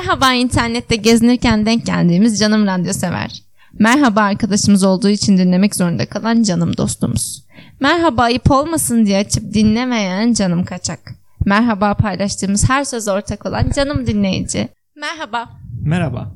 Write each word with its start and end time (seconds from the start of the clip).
Merhaba 0.00 0.32
internette 0.32 0.96
gezinirken 0.96 1.66
denk 1.66 1.86
geldiğimiz 1.86 2.38
canım 2.38 2.66
radyo 2.66 2.92
sever. 2.92 3.42
Merhaba 3.78 4.20
arkadaşımız 4.20 4.84
olduğu 4.84 5.08
için 5.08 5.38
dinlemek 5.38 5.74
zorunda 5.74 6.06
kalan 6.06 6.42
canım 6.42 6.76
dostumuz. 6.76 7.44
Merhaba 7.80 8.22
ayıp 8.22 8.50
olmasın 8.50 9.06
diye 9.06 9.18
açıp 9.18 9.54
dinlemeyen 9.54 10.32
canım 10.32 10.64
kaçak. 10.64 10.98
Merhaba 11.46 11.94
paylaştığımız 11.94 12.68
her 12.68 12.84
söz 12.84 13.08
ortak 13.08 13.46
olan 13.46 13.70
canım 13.76 14.06
dinleyici. 14.06 14.68
Merhaba. 14.96 15.50
Merhaba. 15.82 16.32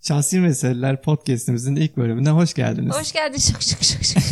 Şahsi 0.00 0.40
Meseleler 0.40 1.02
podcastimizin 1.02 1.76
ilk 1.76 1.96
bölümüne 1.96 2.30
hoş 2.30 2.54
geldiniz. 2.54 2.96
Hoş 2.96 3.12
geldin. 3.12 3.38
Şık 3.38 3.62
şık 3.62 3.82
şık 3.82 4.04
şık. 4.04 4.22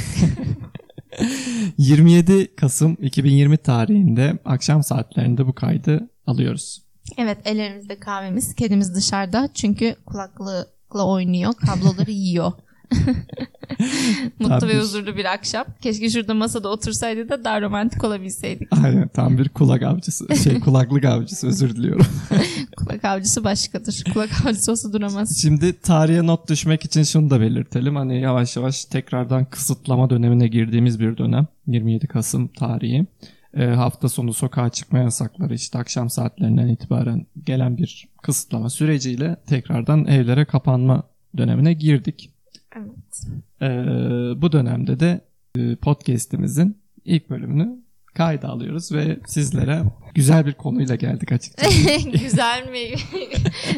27 1.79 2.57
Kasım 2.57 2.97
2020 3.01 3.57
tarihinde 3.57 4.39
akşam 4.45 4.83
saatlerinde 4.83 5.47
bu 5.47 5.53
kaydı 5.53 6.11
alıyoruz. 6.27 6.92
Evet 7.19 7.39
ellerimizde 7.45 7.97
kahvemiz. 8.01 8.55
Kedimiz 8.55 8.95
dışarıda 8.95 9.49
çünkü 9.55 9.97
kulaklıkla 10.07 11.07
oynuyor. 11.07 11.55
Kabloları 11.55 12.11
yiyor. 12.27 12.53
Mutlu 14.41 14.59
Tabii. 14.59 14.73
ve 14.73 14.79
huzurlu 14.81 15.17
bir 15.17 15.25
akşam. 15.25 15.65
Keşke 15.81 16.11
şurada 16.11 16.35
masada 16.35 16.69
otursaydı 16.69 17.29
da 17.29 17.45
daha 17.45 17.61
romantik 17.61 18.05
olabilseydik. 18.05 18.69
Aynen 18.85 19.09
tam 19.09 19.39
bir 19.39 19.49
kulak 19.49 19.83
avcısı. 19.83 20.37
Şey 20.37 20.61
kulaklık 20.61 21.05
avcısı 21.05 21.47
özür 21.47 21.77
diliyorum. 21.77 22.07
Kulak 22.77 23.05
avcısı 23.05 23.45
başkadır. 23.45 24.05
Kulak 24.13 24.47
avcısı 24.47 24.73
olsa 24.73 24.93
duramaz. 24.93 25.39
Şimdi 25.43 25.81
tarihe 25.81 26.27
not 26.27 26.49
düşmek 26.51 26.85
için 26.85 27.03
şunu 27.03 27.31
da 27.31 27.41
belirtelim. 27.41 27.97
Hani 27.97 28.21
yavaş 28.21 28.57
yavaş 28.57 28.85
tekrardan 28.85 29.45
kısıtlama 29.45 30.11
dönemine 30.11 30.49
girdiğimiz 30.49 31.01
bir 31.01 31.17
dönem. 31.19 31.47
27 31.67 32.07
Kasım 32.07 32.49
tarihi. 32.49 33.07
E, 33.57 33.65
hafta 33.65 34.09
sonu 34.09 34.33
sokağa 34.33 34.71
çıkma 34.71 34.99
yasakları 34.99 35.55
işte 35.55 35.79
akşam 35.79 36.11
saatlerinden 36.11 36.69
itibaren 36.69 37.27
gelen 37.45 37.77
bir 37.77 38.09
kısıtlama 38.23 38.71
süreciyle 38.71 39.37
tekrardan 39.47 40.07
evlere 40.07 40.45
kapanma 40.45 41.03
dönemine 41.37 41.73
girdik. 41.73 42.31
Evet. 42.77 43.23
Ee, 43.63 44.43
bu 44.43 44.53
dönemde 44.53 45.01
de 45.01 45.21
e, 45.59 45.77
podcast'imizin 45.77 46.79
ilk 47.05 47.31
bölümünü 47.31 47.83
kayda 48.15 48.49
alıyoruz 48.49 48.93
ve 48.93 49.19
sizlere 49.27 49.83
güzel 50.15 50.47
bir 50.47 50.53
konuyla 50.53 50.95
geldik 50.95 51.33
açıkçası. 51.33 52.11
Güzel 52.23 52.69
mi? 52.69 52.95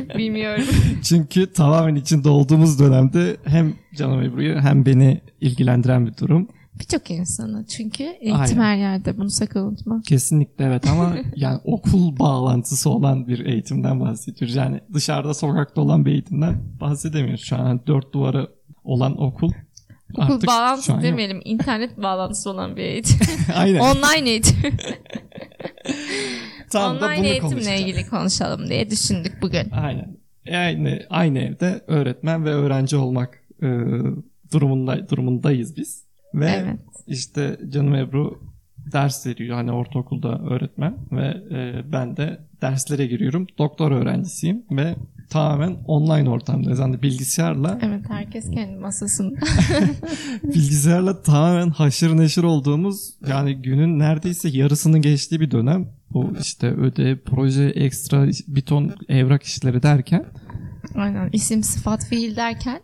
Bilmiyorum. 0.19 0.65
Çünkü 1.03 1.53
tamamen 1.53 1.95
içinde 1.95 2.29
olduğumuz 2.29 2.81
dönemde 2.81 3.37
hem 3.45 3.75
Canım 3.95 4.23
Ebru'yu 4.23 4.61
hem 4.61 4.87
beni 4.87 5.21
ilgilendiren 5.41 6.07
bir 6.07 6.17
durum. 6.17 6.49
Birçok 6.81 7.11
insanı 7.11 7.67
çünkü 7.67 8.03
eğitim 8.03 8.41
Aynen. 8.41 8.63
her 8.63 8.77
yerde 8.77 9.19
bunu 9.19 9.31
sakın 9.31 9.61
unutma. 9.61 10.03
Kesinlikle 10.07 10.65
evet 10.65 10.87
ama 10.87 11.17
yani 11.37 11.61
okul 11.65 12.19
bağlantısı 12.19 12.91
olan 12.91 13.29
bir 13.29 13.47
eğitimden 13.47 14.01
bahsediyoruz. 14.01 14.57
Yani 14.57 14.81
dışarıda 14.93 15.35
sokakta 15.35 15.81
olan 15.81 16.05
bir 16.05 16.13
eğitimden 16.13 16.55
bahsedemiyoruz. 16.81 17.45
Şu 17.45 17.57
an 17.57 17.61
hani 17.61 17.81
dört 17.87 18.15
duvarı 18.15 18.49
olan 18.85 19.23
okul. 19.23 19.51
Okul 20.13 20.23
artık 20.23 20.47
bağlantısı 20.49 20.93
yok. 20.93 21.03
demeyelim. 21.03 21.41
internet 21.45 21.99
bağlantısı 21.99 22.51
olan 22.51 22.77
bir 22.77 22.83
eğitim. 22.83 23.19
Aynen. 23.55 23.81
Online 23.81 24.31
eğitim. 24.31 24.57
Tam 26.71 27.01
da 27.01 27.07
Online 27.07 27.19
bunu 27.19 27.27
eğitimle 27.27 27.81
ilgili 27.81 28.09
konuşalım 28.09 28.69
diye 28.69 28.91
düşündük 28.91 29.43
bugün. 29.43 29.71
Aynen. 29.71 30.17
Aynı, 30.53 31.01
aynı 31.11 31.39
evde 31.39 31.85
öğretmen 31.87 32.45
ve 32.45 32.51
öğrenci 32.51 32.97
olmak 32.97 33.41
e, 33.63 33.69
durumunda 34.53 35.09
durumundayız 35.09 35.77
biz. 35.77 36.04
Ve 36.35 36.51
Evet. 36.51 36.81
işte 37.07 37.59
canım 37.69 37.95
Ebru 37.95 38.41
ders 38.93 39.27
veriyor. 39.27 39.57
Hani 39.57 39.73
ortaokulda 39.73 40.39
öğretmen 40.39 40.97
ve 41.13 41.27
e, 41.51 41.93
ben 41.93 42.17
de 42.17 42.41
derslere 42.63 43.07
giriyorum. 43.07 43.47
Doktor 43.59 43.93
öğrencisiyim 43.93 44.65
ve 44.71 44.95
tamamen 45.31 45.77
online 45.87 46.31
ortamdayız. 46.31 46.79
Hani 46.79 47.03
bilgisayarla 47.03 47.79
Evet 47.83 48.05
herkes 48.09 48.51
kendi 48.51 48.77
masasında. 48.79 49.37
bilgisayarla 50.45 51.23
tamamen 51.23 51.71
haşır 51.71 52.17
neşir 52.17 52.43
olduğumuz 52.43 53.15
yani 53.29 53.55
günün 53.55 53.99
neredeyse 53.99 54.49
yarısını 54.49 54.99
geçtiği 54.99 55.41
bir 55.41 55.51
dönem. 55.51 55.89
Bu 56.11 56.33
işte 56.41 56.67
ödev, 56.71 57.19
proje, 57.25 57.65
ekstra 57.65 58.27
bir 58.49 58.63
ton 58.63 58.93
evrak 59.09 59.43
işleri 59.43 59.83
derken 59.83 60.25
Aynen 60.95 61.31
isim 61.33 61.63
sıfat 61.63 62.05
fiil 62.05 62.37
derken. 62.37 62.81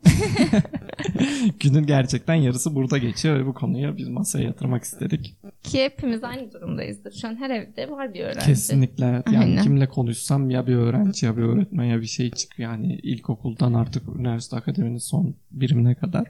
günün 1.60 1.87
gerçekten 1.87 2.34
yarısı 2.34 2.75
burada 2.75 2.98
geçiyor 2.98 3.38
ve 3.38 3.47
bu 3.47 3.54
konuyu 3.54 3.97
biz 3.97 4.09
masaya 4.09 4.44
yatırmak 4.44 4.84
istedik. 4.84 5.37
Ki 5.62 5.84
hepimiz 5.84 6.25
aynı 6.25 6.53
durumdayızdır. 6.53 7.12
Şu 7.12 7.28
an 7.28 7.37
her 7.37 7.50
evde 7.50 7.91
var 7.91 8.15
bir 8.15 8.20
öğrenci. 8.20 8.47
Kesinlikle. 8.47 9.04
Yani 9.04 9.38
Aynen. 9.38 9.62
kimle 9.62 9.88
konuşsam 9.88 10.50
ya 10.50 10.66
bir 10.66 10.75
öğrenci 10.75 11.26
ya 11.26 11.37
bir 11.37 11.43
öğretmen 11.43 11.84
ya 11.84 12.00
bir 12.00 12.06
şey 12.06 12.31
çıkıyor. 12.31 12.70
Yani 12.70 12.94
ilkokuldan 13.03 13.75
artık 13.75 14.09
üniversite 14.16 14.56
akademinin 14.56 14.99
son 14.99 15.34
birimine 15.50 15.94
kadar. 15.94 16.26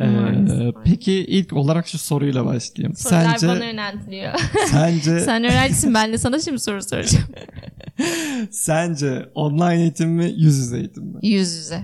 Ee, 0.00 0.72
peki 0.84 1.12
ilk 1.12 1.52
olarak 1.52 1.88
şu 1.88 1.98
soruyla 1.98 2.46
başlayayım. 2.46 2.96
Sorular 2.96 3.24
bana 3.24 3.38
Sence 3.38 3.66
yöneltiliyor. 3.66 4.32
sence 4.66 5.20
Sen 5.20 5.44
öğrencisin 5.44 5.94
ben 5.94 6.12
de 6.12 6.18
sana 6.18 6.38
şimdi 6.38 6.58
soru 6.58 6.82
soracağım. 6.82 7.24
sence 8.50 9.30
online 9.34 9.82
eğitim 9.82 10.10
mi 10.10 10.24
yüz 10.36 10.58
yüze 10.58 10.76
eğitim 10.76 11.04
mi? 11.04 11.18
Yüz 11.22 11.54
yüze. 11.54 11.80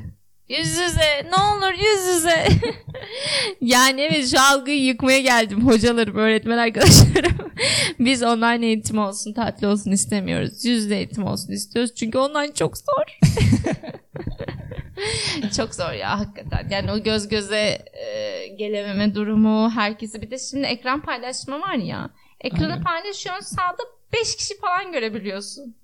Yüz 0.48 0.68
yüze 0.68 1.30
ne 1.30 1.36
olur 1.36 1.72
yüz 1.72 2.16
yüze. 2.16 2.46
yani 3.60 4.00
evet 4.00 4.30
şu 4.30 4.40
algıyı 4.40 4.84
yıkmaya 4.84 5.20
geldim 5.20 5.66
hocalarım, 5.66 6.16
öğretmen 6.16 6.58
arkadaşlarım. 6.58 7.36
Biz 7.98 8.22
online 8.22 8.66
eğitim 8.66 8.98
olsun, 8.98 9.32
tatil 9.32 9.66
olsun 9.66 9.90
istemiyoruz. 9.90 10.64
Yüz 10.64 10.82
yüze 10.82 10.96
eğitim 10.96 11.24
olsun 11.24 11.52
istiyoruz. 11.52 11.94
Çünkü 11.94 12.18
online 12.18 12.54
çok 12.54 12.76
zor. 12.78 13.18
çok 15.56 15.74
zor 15.74 15.92
ya 15.92 16.20
hakikaten. 16.20 16.68
Yani 16.70 16.92
o 16.92 16.98
göz 17.02 17.28
göze 17.28 17.78
e, 17.92 18.46
gelememe 18.58 19.14
durumu, 19.14 19.70
herkesi 19.70 20.22
bir 20.22 20.30
de 20.30 20.38
şimdi 20.38 20.66
ekran 20.66 21.02
paylaşma 21.02 21.60
var 21.60 21.74
ya. 21.74 22.10
Ekranı 22.40 22.72
Aynen. 22.72 22.84
paylaşıyorsun 22.84 23.56
sağda 23.56 23.82
5 24.12 24.36
kişi 24.36 24.58
falan 24.60 24.92
görebiliyorsun. 24.92 25.76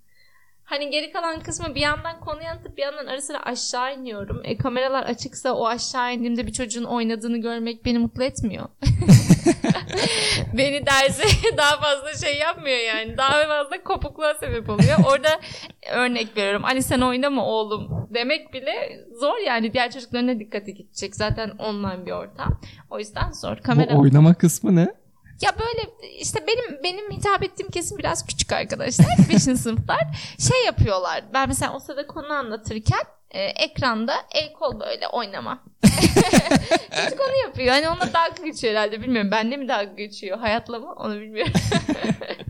Hani 0.65 0.91
geri 0.91 1.13
kalan 1.13 1.41
kısmı 1.41 1.75
bir 1.75 1.81
yandan 1.81 2.21
konuyu 2.21 2.49
anlatıp 2.49 2.77
bir 2.77 2.83
yandan 2.83 3.07
ara 3.07 3.21
sıra 3.21 3.43
aşağı 3.43 3.95
iniyorum. 3.95 4.41
E, 4.45 4.57
kameralar 4.57 5.03
açıksa 5.03 5.53
o 5.53 5.67
aşağı 5.67 6.15
indiğimde 6.15 6.47
bir 6.47 6.53
çocuğun 6.53 6.85
oynadığını 6.85 7.39
görmek 7.39 7.85
beni 7.85 7.99
mutlu 7.99 8.25
etmiyor. 8.25 8.69
beni 10.59 10.87
derse 10.87 11.23
daha 11.57 11.81
fazla 11.81 12.27
şey 12.27 12.39
yapmıyor 12.39 12.79
yani. 12.79 13.17
Daha 13.17 13.47
fazla 13.47 13.83
kopukluğa 13.85 14.35
sebep 14.35 14.69
oluyor. 14.69 14.99
Orada 15.07 15.41
örnek 15.93 16.37
veriyorum. 16.37 16.65
Ali 16.65 16.83
sen 16.83 17.01
oynama 17.01 17.47
oğlum 17.47 18.09
demek 18.15 18.53
bile 18.53 19.07
zor 19.21 19.39
yani. 19.47 19.73
Diğer 19.73 19.91
çocukların 19.91 20.27
ne 20.27 20.39
dikkati 20.39 20.75
gidecek. 20.75 21.17
Zaten 21.17 21.51
online 21.51 22.07
bir 22.07 22.13
ortam. 22.13 22.61
O 22.91 22.99
yüzden 22.99 23.33
zor. 23.33 23.57
Kamera 23.57 23.95
Bu 23.95 24.01
oynama 24.01 24.35
kısmı 24.35 24.77
ne? 24.77 25.02
Ya 25.41 25.51
böyle 25.59 26.11
işte 26.19 26.47
benim 26.47 26.83
benim 26.83 27.11
hitap 27.11 27.43
ettiğim 27.43 27.71
kesim 27.71 27.99
biraz 27.99 28.27
küçük 28.27 28.53
arkadaşlar. 28.53 29.07
Beşinci 29.29 29.63
sınıflar. 29.63 30.03
Şey 30.39 30.65
yapıyorlar. 30.65 31.25
Ben 31.35 31.49
mesela 31.49 31.75
o 31.75 31.79
sırada 31.79 32.07
konu 32.07 32.33
anlatırken 32.33 33.03
e, 33.31 33.43
ekranda 33.43 34.15
el 34.35 34.53
kol 34.53 34.81
böyle 34.81 35.09
oynama. 35.09 35.63
Çocuk 37.05 37.21
onu 37.21 37.37
yapıyor. 37.47 37.69
Hani 37.69 37.89
onunla 37.89 38.13
dalga 38.13 38.45
geçiyor 38.45 38.75
herhalde. 38.75 39.03
Bilmiyorum. 39.03 39.31
Bende 39.31 39.57
mi 39.57 39.69
dalga 39.69 39.93
geçiyor? 39.93 40.39
Hayatla 40.39 40.79
mı? 40.79 40.93
Onu 40.93 41.21
bilmiyorum. 41.21 41.53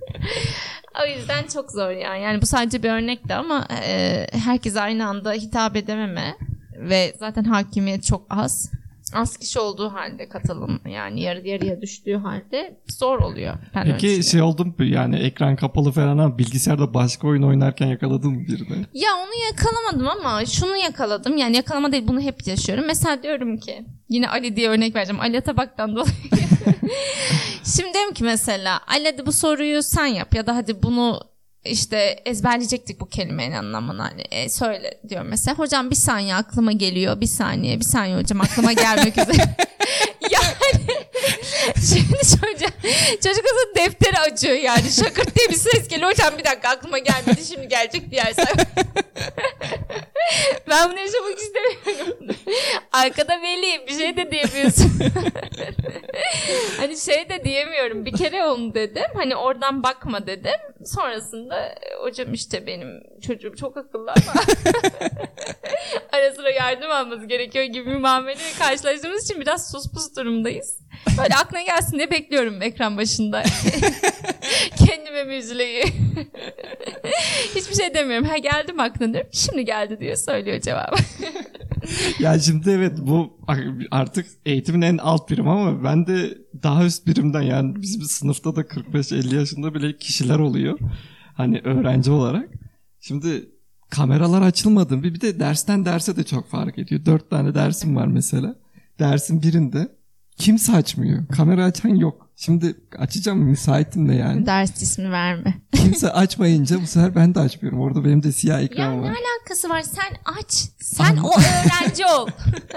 o 1.03 1.07
yüzden 1.07 1.47
çok 1.47 1.71
zor 1.71 1.91
yani. 1.91 2.23
Yani 2.23 2.43
bu 2.43 2.47
sadece 2.47 2.83
bir 2.83 2.91
örnekti 2.91 3.35
ama 3.35 3.67
e, 3.85 4.27
herkes 4.33 4.77
aynı 4.77 5.09
anda 5.09 5.33
hitap 5.33 5.77
edememe 5.77 6.37
ve 6.77 7.15
zaten 7.19 7.45
hakimiyet 7.45 8.05
çok 8.05 8.27
az. 8.31 8.71
Az 9.15 9.37
kişi 9.37 9.59
olduğu 9.61 9.89
halde 9.89 10.29
katılım 10.29 10.81
yani 10.87 11.21
yarı 11.21 11.49
yarıya 11.49 11.83
düştüğü 11.83 12.17
halde 12.17 12.81
zor 12.89 13.19
oluyor. 13.19 13.55
Ben 13.75 13.85
Peki 13.85 14.23
şey 14.23 14.43
oldum 14.43 14.75
yani 14.79 15.17
ekran 15.17 15.57
kapalı 15.57 15.93
falan 15.93 16.19
ama 16.19 16.39
bilgisayarda 16.39 16.95
başka 16.95 17.29
oyun 17.29 17.43
oynarken 17.43 17.87
yakaladım 17.87 18.47
birini. 18.47 18.87
Ya 18.95 19.11
onu 19.17 19.45
yakalamadım 19.51 20.09
ama 20.09 20.45
şunu 20.45 20.77
yakaladım. 20.77 21.37
Yani 21.37 21.57
yakalama 21.57 21.93
değil 21.93 22.09
bunu 22.09 22.21
hep 22.21 22.47
yaşıyorum. 22.47 22.85
Mesela 22.87 23.23
diyorum 23.23 23.59
ki 23.59 23.85
yine 24.09 24.29
Ali 24.29 24.57
diye 24.57 24.69
örnek 24.69 24.95
vereceğim. 24.97 25.21
Ali 25.21 25.39
Atabak'tan 25.39 25.97
dolayı. 25.97 26.15
Şimdi 27.65 27.95
diyorum 27.95 28.15
ki 28.15 28.25
mesela 28.25 28.81
Ali 28.87 29.05
hadi 29.05 29.27
bu 29.27 29.33
soruyu 29.33 29.83
sen 29.83 30.07
yap 30.07 30.35
ya 30.35 30.47
da 30.47 30.57
hadi 30.57 30.83
bunu 30.83 31.32
işte 31.65 32.23
ezberleyecektik 32.25 33.01
bu 33.01 33.09
kelimenin 33.09 33.57
anlamını 33.57 34.03
hani 34.03 34.23
e, 34.31 34.49
söyle 34.49 35.01
diyorum 35.09 35.29
mesela. 35.29 35.59
Hocam 35.59 35.91
bir 35.91 35.97
saniye 35.97 36.35
aklıma 36.35 36.73
geliyor. 36.73 37.21
Bir 37.21 37.27
saniye 37.27 37.81
bir 37.81 37.85
saniye 37.85 38.17
hocam 38.17 38.41
aklıma 38.41 38.73
gelmek 38.73 39.19
üzere. 39.19 39.43
yani 40.31 40.87
şimdi 41.91 42.19
çocuk, 42.19 42.73
çocuk 43.23 43.45
aslında 43.45 43.75
defteri 43.77 44.19
açıyor 44.19 44.55
yani. 44.55 44.91
Şakırt 44.91 45.37
diye 45.37 45.49
bir 45.49 45.55
ses 45.55 45.89
geliyor. 45.89 46.11
Hocam 46.11 46.39
bir 46.39 46.45
dakika 46.45 46.69
aklıma 46.69 46.99
gelmedi 46.99 47.45
şimdi 47.49 47.69
gelecek 47.69 48.11
diğer 48.11 48.33
sayfa. 48.33 48.65
ben 50.69 50.91
bunu 50.91 50.99
yaşamak 50.99 51.39
istemiyorum. 51.39 52.37
Arkada 52.93 53.43
veli 53.43 53.87
bir 53.89 53.99
şey 53.99 54.17
de 54.17 54.31
diyemiyorsun. 54.31 54.93
hani 56.77 56.97
şey 56.97 57.29
de 57.29 57.45
diyemiyorum. 57.45 58.05
Bir 58.05 58.13
kere 58.13 58.45
onu 58.45 58.75
dedim. 58.75 59.11
Hani 59.15 59.37
oradan 59.37 59.83
bakma 59.83 60.27
dedim. 60.27 60.61
Sonrasında 60.85 61.75
hocam 62.03 62.35
işte 62.35 62.67
benim 62.67 63.03
çocuğum 63.27 63.55
çok 63.57 63.77
akıllı 63.77 64.11
ama 64.11 64.33
ara 66.13 66.33
sıra 66.33 66.51
yardım 66.51 66.91
alması 66.91 67.27
gerekiyor 67.27 67.65
gibi 67.65 67.87
bir 67.87 67.97
muameleyle 67.97 68.53
karşılaştığımız 68.59 69.25
için 69.25 69.41
biraz 69.41 69.71
sus 69.71 69.93
pus 69.93 70.17
durumdayız. 70.17 70.82
Böyle 71.19 71.35
aklına 71.35 71.63
gelsin 71.63 71.97
diye 71.97 72.11
bekliyorum 72.11 72.63
ekran 72.63 72.97
başında. 72.97 73.43
Kendime 74.77 75.25
mi 75.25 75.35
üzüleyim? 75.35 75.89
Hiçbir 77.55 77.75
şey 77.75 77.95
demiyorum. 77.95 78.27
Ha 78.27 78.39
geldim 78.39 78.81
aklına 78.81 79.13
diyorum. 79.13 79.31
Şimdi 79.33 79.65
geldi 79.65 80.01
diye 80.01 80.17
söylüyor 80.17 80.61
cevabı. 80.61 80.97
ya 82.19 82.39
şimdi 82.39 82.71
evet 82.71 82.93
bu 82.99 83.39
artık 83.91 84.27
eğitimin 84.47 84.83
en 84.83 84.99
alt 84.99 85.31
birim 85.31 85.49
ama 85.49 85.85
ben 85.85 86.07
de 86.07 86.39
daha 86.63 86.85
üst 86.85 87.07
birimden 87.07 87.43
yani 87.43 87.83
bizim 87.83 88.03
sınıfta 88.03 88.57
da 88.57 88.61
45-50 88.61 89.35
yaşında 89.35 89.75
bile 89.75 89.97
kişiler 89.97 90.39
oluyor. 90.39 90.79
Hani 91.35 91.61
öğrenci 91.65 92.11
olarak. 92.11 92.49
Şimdi 93.01 93.49
kameralar 93.91 94.43
açılmadı. 94.43 95.03
Bir 95.03 95.21
de 95.21 95.41
dersten 95.41 95.85
derse 95.85 96.17
de 96.17 96.25
çok 96.25 96.51
fark 96.51 96.79
ediyor. 96.79 97.05
Dört 97.07 97.31
tane 97.31 97.55
dersim 97.55 97.97
var 97.97 98.07
mesela. 98.07 98.55
Dersin 98.99 99.43
birinde 99.43 99.89
kimse 100.43 100.73
açmıyor. 100.73 101.27
Kamera 101.29 101.65
açan 101.65 101.89
yok. 101.89 102.29
Şimdi 102.37 102.75
açacağım 102.99 103.39
müsaitim 103.39 104.09
de 104.09 104.15
yani. 104.15 104.47
Ders 104.47 104.83
ismi 104.83 105.11
verme. 105.11 105.55
Kimse 105.73 106.13
açmayınca 106.13 106.83
bu 106.83 106.87
sefer 106.87 107.15
ben 107.15 107.35
de 107.35 107.41
açmıyorum. 107.41 107.81
Orada 107.81 108.05
benim 108.05 108.23
de 108.23 108.33
siyah 108.33 108.61
ekran 108.61 108.93
ya 108.93 109.01
var. 109.03 109.13
ne 109.13 109.17
alakası 109.17 109.69
var? 109.69 109.83
Sen 109.83 110.17
aç. 110.41 110.53
Sen 110.81 111.17
o 111.17 111.31
öğrenci 111.31 112.07
ol. 112.07 112.27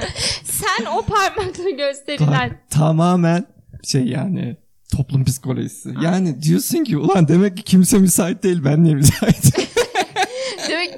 Sen 0.43 0.85
o 0.85 1.01
parmakla 1.01 1.69
gösterilen. 1.69 2.49
Ta- 2.49 2.59
tamamen 2.69 3.45
şey 3.83 4.05
yani 4.05 4.57
toplum 4.91 5.25
psikolojisi. 5.25 5.93
Yani 6.03 6.41
diyorsun 6.41 6.83
ki 6.83 6.97
ulan 6.97 7.27
demek 7.27 7.57
ki 7.57 7.63
kimse 7.63 7.97
müsait 7.97 8.43
değil 8.43 8.61
ben 8.65 8.83
niye 8.83 8.95
müsaitim? 8.95 9.63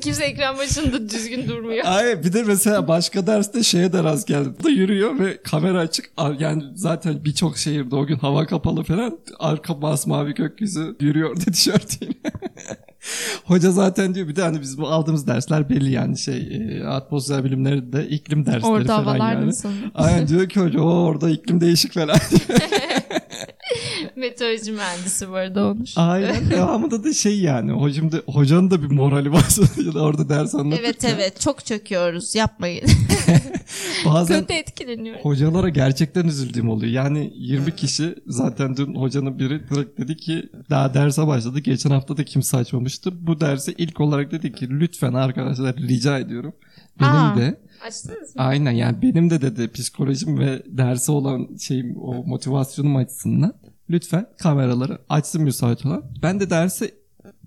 Kimse 0.02 0.24
ekran 0.24 0.58
başında 0.58 1.10
düzgün 1.10 1.48
durmuyor. 1.48 1.86
Ay 1.86 2.24
bir 2.24 2.34
de 2.34 2.44
mesela 2.44 2.88
başka 2.88 3.28
derste 3.28 3.64
şeye 3.64 3.94
de 3.94 4.04
rast 4.04 4.28
geldim. 4.28 4.56
Da 4.64 4.70
yürüyor 4.70 5.20
ve 5.20 5.42
kamera 5.44 5.80
açık. 5.80 6.12
Yani 6.40 6.64
zaten 6.76 7.26
birçok 7.26 7.58
şehirde 7.58 7.96
o 7.96 8.06
gün 8.06 8.16
hava 8.18 8.46
kapalı 8.46 8.84
falan. 8.84 9.20
Arka 9.40 9.74
masmavi 9.74 10.34
gökyüzü 10.34 10.96
yürüyordu 11.00 11.40
tişörtüyle. 11.40 12.14
Hoca 13.46 13.72
zaten 13.72 14.16
diyor 14.16 14.28
bir 14.28 14.36
de 14.36 14.42
hani 14.42 14.62
biz 14.62 14.78
bu 14.78 14.88
aldığımız 14.88 15.28
dersler 15.28 15.70
belli 15.70 15.92
yani 15.92 16.18
şey 16.18 16.48
e, 16.78 16.84
atmosfer 16.84 17.44
bilimleri 17.44 17.94
de 17.94 18.08
iklim 18.08 18.46
dersleri 18.46 18.66
Orada 18.66 18.96
falan 18.96 19.04
havalar 19.04 19.34
yani. 19.34 19.48
nasıl? 19.48 19.70
Aynen 19.96 20.28
diyor 20.28 20.50
ki 20.50 20.60
hoca 20.60 20.82
o 20.82 20.90
orada 20.90 21.30
iklim 21.30 21.62
değişik 21.62 21.94
falan. 21.94 22.18
Meteoroloji 24.18 24.72
mühendisi 24.72 25.30
bu 25.30 25.36
arada 25.36 25.66
olmuş. 25.66 25.94
Aynen 25.96 26.50
devamında 26.52 27.04
da 27.04 27.14
şey 27.14 27.40
yani 27.40 27.72
hocam 27.72 28.12
da, 28.12 28.22
hocanın 28.28 28.72
da 28.72 28.82
bir 28.82 28.92
morali 28.92 29.32
bozuluyor 29.32 29.96
orada 29.96 30.30
ders 30.30 30.56
anlatırken. 30.56 30.86
Evet 30.86 31.06
evet 31.06 31.40
çok 31.40 31.66
çöküyoruz 31.66 32.36
yapmayın. 32.36 32.84
Bazen 34.06 34.42
Kötü 34.42 34.54
etkileniyor. 34.54 35.20
hocalara 35.20 35.70
gerçekten 35.70 36.26
üzüldüğüm 36.28 36.70
oluyor. 36.70 36.92
Yani 36.92 37.34
20 37.36 37.76
kişi 37.76 38.16
zaten 38.28 38.78
dün 38.78 38.96
hocanın 38.96 39.40
biri 39.40 39.70
direkt 39.70 40.00
dedi 40.00 40.18
ki 40.18 40.50
daha 40.70 40.94
derse 40.94 41.28
başladı. 41.28 41.60
Geçen 41.60 41.90
hafta 41.90 42.18
da 42.18 42.24
kimse 42.26 42.58
açmamıştı. 42.58 43.28
Bu 43.28 43.40
derse 43.40 43.74
ilk 43.78 44.00
olarak 44.00 44.32
dedi 44.32 44.52
ki 44.52 44.70
lütfen 44.70 45.14
arkadaşlar 45.14 45.76
rica 45.76 46.20
ediyorum. 46.20 46.54
Benim 47.00 47.12
Aa. 47.12 47.38
de 47.38 47.60
Açtınız 47.88 48.36
mı? 48.36 48.42
aynen 48.42 48.72
yani 48.72 49.02
benim 49.02 49.30
de 49.30 49.42
dedi 49.42 49.72
psikolojim 49.72 50.40
ve 50.40 50.64
derse 50.66 51.12
olan 51.12 51.48
şeyim 51.60 51.98
o 51.98 52.24
motivasyonum 52.24 52.96
açısından 52.96 53.54
lütfen 53.90 54.26
kameraları 54.38 54.98
açsın 55.10 55.44
müsait 55.44 55.86
olan. 55.86 56.04
Ben 56.24 56.40
de 56.40 56.50
derse 56.50 56.92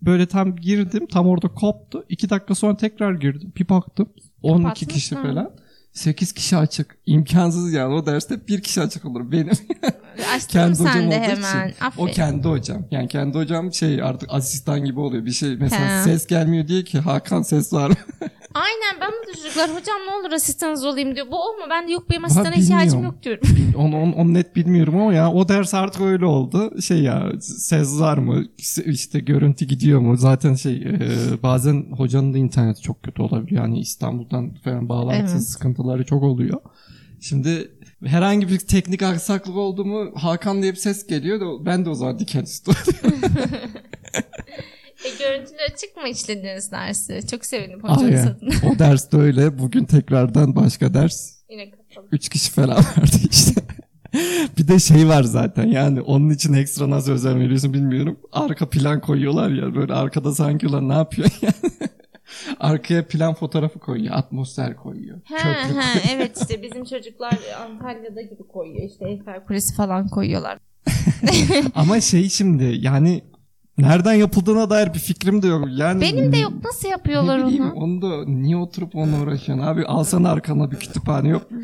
böyle 0.03 0.27
tam 0.27 0.57
girdim 0.57 1.07
tam 1.07 1.27
orada 1.27 1.49
koptu. 1.49 2.05
2 2.09 2.31
dakika 2.31 2.55
sonra 2.55 2.77
tekrar 2.77 3.15
girdim. 3.15 3.53
Bir 3.57 3.69
baktım 3.69 4.09
12 4.43 4.63
Kapatmış 4.63 4.95
kişi 4.95 5.15
mı? 5.15 5.23
falan. 5.23 5.51
8 5.93 6.33
kişi 6.33 6.57
açık. 6.57 6.99
İmkansız 7.07 7.73
yani 7.73 7.95
o 7.95 8.07
derste 8.07 8.49
bir 8.49 8.61
kişi 8.63 8.81
açık 8.81 9.05
olur 9.05 9.33
benim. 9.33 9.53
Açtın 10.34 10.52
kendi 10.58 10.69
mı 10.69 10.76
sen 10.76 10.84
hocam 10.87 11.11
de 11.11 11.20
hemen? 11.20 11.69
için. 11.69 11.84
Aferin. 11.84 12.06
O 12.08 12.11
kendi 12.11 12.49
hocam. 12.49 12.87
Yani 12.90 13.08
kendi 13.08 13.38
hocam 13.38 13.72
şey 13.72 14.02
artık 14.02 14.28
asistan 14.32 14.84
gibi 14.84 15.00
oluyor. 15.00 15.25
Bir 15.25 15.32
şey 15.32 15.56
mesela 15.56 16.00
He. 16.00 16.05
ses 16.05 16.26
gelmiyor 16.26 16.69
diye 16.69 16.84
ki 16.84 16.99
Hakan 16.99 17.43
ses 17.43 17.72
var? 17.72 17.93
Aynen 18.55 19.00
ben 19.00 19.11
de 19.11 19.32
çocuklar 19.43 19.70
hocam 19.70 19.96
ne 20.06 20.14
olur 20.14 20.32
asistanınız 20.32 20.84
olayım 20.84 21.17
diyor. 21.17 21.26
Bu 21.31 21.37
olma 21.37 21.70
ben 21.70 21.88
de 21.88 21.93
yok 21.93 22.11
benim 22.11 22.25
asistana 22.25 22.55
ihtiyacım 22.55 23.02
yok 23.02 23.22
diyorum. 23.22 23.43
onu, 23.76 23.96
onu, 24.02 24.14
onu 24.14 24.34
net 24.34 24.56
bilmiyorum 24.56 24.96
ama 24.96 25.14
ya 25.14 25.32
o 25.32 25.49
ders 25.49 25.75
artık 25.75 26.02
öyle 26.02 26.25
oldu. 26.25 26.81
Şey 26.81 27.02
ya 27.02 27.32
ses 27.40 28.00
var 28.00 28.19
mı? 28.19 28.44
İşte 28.87 29.20
görüntü 29.20 29.64
gidiyor 29.64 30.00
mu? 30.00 30.17
Zaten 30.17 30.55
şey 30.55 30.76
e, 30.76 30.99
bazen 31.43 31.87
hocanın 31.96 32.34
da 32.34 32.38
interneti 32.38 32.82
çok 32.82 33.02
kötü 33.02 33.22
olabiliyor. 33.22 33.62
Yani 33.62 33.81
İstanbul'dan 33.81 34.55
falan 34.55 34.88
bağlantısız 34.88 35.34
Evet. 35.37 35.49
sıkıntıları 35.49 36.05
çok 36.05 36.22
oluyor. 36.22 36.61
Şimdi 37.20 37.70
herhangi 38.05 38.49
bir 38.49 38.58
teknik 38.58 39.02
aksaklık 39.02 39.56
oldu 39.56 39.85
mu 39.85 40.11
Hakan 40.14 40.62
diye 40.62 40.73
bir 40.73 40.79
ses 40.79 41.06
geliyor 41.06 41.41
da 41.41 41.67
ben 41.67 41.85
de 41.85 41.91
o 41.91 41.94
zaman 41.94 42.19
diken 42.19 42.43
üstü 42.43 42.70
E, 45.05 45.08
görüntülü 45.19 45.58
açık 45.73 45.97
mı 45.97 46.08
işlediğiniz 46.08 46.73
dersi? 46.73 47.26
Çok 47.31 47.47
sevindim 47.47 47.81
Aynen. 47.82 47.97
hocanız 47.97 48.26
adına. 48.26 48.70
O 48.75 48.79
ders 48.79 49.12
de 49.12 49.17
öyle. 49.17 49.58
Bugün 49.58 49.85
tekrardan 49.85 50.56
başka 50.56 50.94
ders. 50.94 51.32
Yine 51.50 51.70
kapalı. 51.70 52.08
Üç 52.12 52.29
kişi 52.29 52.50
falan 52.50 52.76
vardı 52.76 53.17
işte. 53.31 53.61
bir 54.58 54.69
de 54.69 54.79
şey 54.79 55.08
var 55.08 55.23
zaten 55.23 55.67
yani 55.67 56.00
onun 56.00 56.31
için 56.31 56.53
ekstra 56.53 56.91
nasıl 56.91 57.12
özen 57.12 57.41
veriyorsun 57.41 57.75
bilmiyorum. 57.75 58.17
Arka 58.32 58.70
plan 58.70 59.00
koyuyorlar 59.00 59.50
ya 59.50 59.75
böyle 59.75 59.93
arkada 59.93 60.35
sanki 60.35 60.67
ulan 60.67 60.88
ne 60.88 60.94
yapıyor 60.94 61.29
yani. 61.43 61.90
Arkaya 62.61 63.07
plan 63.07 63.35
fotoğrafı 63.35 63.79
koyuyor. 63.79 64.15
Atmosfer 64.15 64.77
koyuyor. 64.77 65.19
He 65.25 65.37
he 65.37 66.12
evet 66.15 66.39
işte 66.43 66.62
bizim 66.62 66.85
çocuklar 66.85 67.39
Antalya'da 67.62 68.23
gibi 68.23 68.43
koyuyor 68.53 68.89
işte 68.91 69.09
Eyfel 69.09 69.45
Kulesi 69.45 69.75
falan 69.75 70.09
koyuyorlar. 70.09 70.59
Ama 71.75 72.01
şey 72.01 72.29
şimdi 72.29 72.77
yani 72.81 73.23
nereden 73.79 74.12
yapıldığına 74.15 74.71
dair 74.71 74.95
bir 74.95 74.99
fikrim 74.99 75.43
de 75.43 75.47
yok. 75.47 75.69
Yani 75.71 76.01
Benim 76.01 76.33
de 76.33 76.37
yok 76.39 76.53
nasıl 76.65 76.89
yapıyorlar 76.89 77.41
Ne 77.41 77.47
bileyim, 77.47 77.65
onu? 77.73 77.85
onu 77.85 78.03
da 78.03 78.31
niye 78.31 78.57
oturup 78.57 78.97
onunla 78.97 79.23
uğraşıyorsun 79.23 79.67
abi 79.67 79.85
alsana 79.87 80.31
arkana 80.31 80.70
bir 80.70 80.77
kütüphane 80.77 81.29
yok 81.29 81.51
mu? 81.51 81.58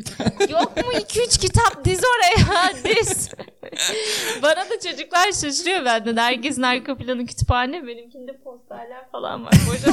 Yok 0.49 0.77
mu 0.77 0.91
2-3 0.93 1.39
kitap 1.39 1.85
diz 1.85 1.99
oraya 1.99 2.69
diz. 2.83 3.29
Bana 4.41 4.55
da 4.55 4.89
çocuklar 4.91 5.31
şaşırıyor 5.41 5.85
benden. 5.85 6.17
Herkesin 6.17 6.61
arka 6.61 6.97
planı 6.97 7.25
kütüphane. 7.25 7.87
Benimkinde 7.87 8.37
posterler 8.43 9.11
falan 9.11 9.45
var. 9.45 9.53
Boşa 9.69 9.91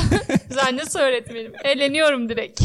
zannesi 0.51 0.99
öğretmenim. 0.99 1.53
Eğleniyorum 1.65 2.29
direkt. 2.29 2.61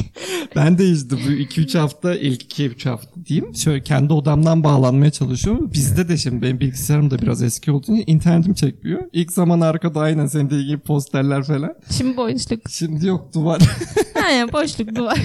Ben 0.56 0.78
de 0.78 0.90
işte 0.90 1.16
bu 1.16 1.32
2-3 1.32 1.78
hafta 1.78 2.16
ilk 2.16 2.60
2-3 2.60 2.90
hafta 2.90 3.26
diyeyim. 3.26 3.56
Şöyle 3.56 3.84
kendi 3.84 4.14
odamdan 4.14 4.64
bağlanmaya 4.64 5.12
çalışıyorum. 5.12 5.72
Bizde 5.74 6.10
de 6.10 6.18
şimdi 6.18 6.42
benim 6.42 6.60
bilgisayarım 6.60 7.12
da 7.12 7.22
biraz 7.22 7.44
eski 7.44 7.72
olduğu 7.72 7.96
için 7.96 8.04
internetim 8.08 8.54
çekmiyor. 8.54 9.02
İlk 9.14 9.32
zaman 9.32 9.62
arkada 9.62 10.00
aynen 10.00 10.28
senin 10.28 10.46
dediğin 10.46 10.68
gibi 10.68 10.80
posterler 10.80 11.44
falan. 11.44 11.76
Şimdi 11.98 12.18
boşluk. 12.18 12.70
Şimdi 12.70 13.08
yok 13.08 13.34
duvar. 13.34 13.62
Aynen 14.26 14.52
boşluk 14.52 14.96
bu 14.96 15.06
var. 15.06 15.20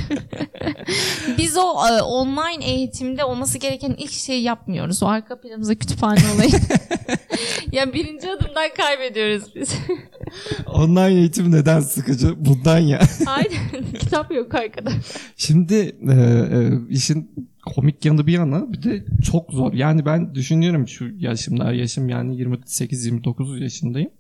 Biz 1.39 1.57
o 1.57 1.87
e, 1.89 2.03
online 2.03 2.65
eğitimde 2.65 3.25
olması 3.25 3.59
gereken 3.59 3.95
ilk 3.99 4.11
şeyi 4.11 4.43
yapmıyoruz. 4.43 5.03
O 5.03 5.07
arka 5.07 5.41
planımıza 5.41 5.75
kütüphane 5.85 6.21
olayı. 6.35 6.51
yani 7.73 7.93
birinci 7.93 8.31
adımdan 8.31 8.69
kaybediyoruz 8.77 9.55
biz. 9.55 9.75
Online 10.67 11.15
eğitim 11.15 11.53
neden 11.53 11.81
sıkıcı? 11.81 12.45
Bundan 12.45 12.79
ya. 12.79 13.01
Aynen. 13.27 13.93
Kitap 13.99 14.35
yok 14.35 14.55
arkada. 14.55 14.91
Şimdi 15.37 15.75
e, 16.09 16.13
e, 16.13 16.71
işin 16.89 17.49
komik 17.67 18.05
yanı 18.05 18.27
bir 18.27 18.33
yana 18.33 18.73
bir 18.73 18.83
de 18.83 19.05
çok 19.31 19.53
zor. 19.53 19.73
Yani 19.73 20.07
ben 20.07 20.35
düşünüyorum 20.35 20.89
şu 20.89 21.09
yaşımda 21.19 21.73
yaşım 21.73 22.09
yani 22.09 22.43
28-29 22.43 23.63
yaşındayım. 23.63 24.11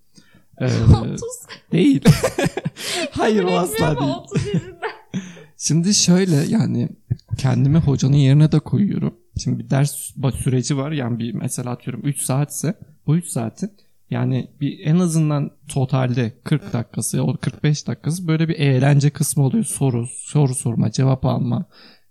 E, 0.61 0.65
30. 0.65 1.23
değil. 1.73 2.05
Hayır 3.11 3.45
o 3.45 3.59
asla 3.59 3.87
değil. 3.87 3.99
ama 3.99 4.21
30 4.21 4.47
yaşında. 4.47 4.81
Şimdi 5.59 5.95
şöyle 5.95 6.37
yani 6.37 6.89
kendimi 7.39 7.79
hocanın 7.79 8.17
yerine 8.17 8.53
de 8.53 8.61
koyuyorum. 8.61 9.24
Şimdi 9.37 9.59
bir 9.59 9.71
ders 9.71 10.11
süreci 10.43 10.77
var. 10.77 10.93
Yani 10.93 11.19
bir 11.19 11.35
mesela 11.35 11.71
atıyorum 11.71 12.03
3 12.05 12.21
saatse 12.21 12.75
bu 13.07 13.17
3 13.17 13.27
saatin 13.27 13.73
yani 14.11 14.51
bir 14.61 14.79
en 14.85 14.99
azından 14.99 15.51
totalde 15.69 16.35
40 16.45 16.73
dakikası 16.73 17.23
o 17.23 17.37
45 17.37 17.87
dakikası 17.87 18.29
böyle 18.29 18.49
bir 18.49 18.55
eğlence 18.55 19.11
kısmı 19.11 19.45
oluyor. 19.45 19.65
Soru, 19.65 20.07
soru 20.13 20.55
sorma, 20.55 20.91
cevap 20.93 21.25
alma, 21.25 21.65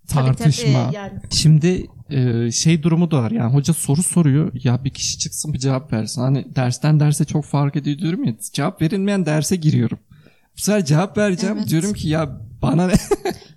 Tabii, 0.07 0.25
tartışma. 0.25 0.85
tabii, 0.85 0.95
yani. 0.95 1.19
Şimdi 1.31 1.87
e, 2.09 2.51
şey 2.51 2.83
durumu 2.83 3.11
da 3.11 3.17
var 3.23 3.31
yani 3.31 3.53
hoca 3.53 3.73
soru 3.73 4.03
soruyor 4.03 4.51
ya 4.63 4.83
bir 4.83 4.89
kişi 4.89 5.19
çıksın 5.19 5.53
bir 5.53 5.59
cevap 5.59 5.93
versin. 5.93 6.21
Hani 6.21 6.55
dersten 6.55 6.99
derse 6.99 7.25
çok 7.25 7.45
fark 7.45 7.75
ediyor 7.75 7.97
diyorum 7.97 8.23
ya 8.23 8.35
cevap 8.53 8.81
verilmeyen 8.81 9.25
derse 9.25 9.55
giriyorum. 9.55 9.99
Bu 10.57 10.61
sefer 10.61 10.85
cevap 10.85 11.17
vereceğim 11.17 11.57
Evet. 11.57 11.69
diyorum 11.69 11.93
ki 11.93 12.09
ya 12.09 12.41
bana 12.61 12.87
ne? 12.87 12.93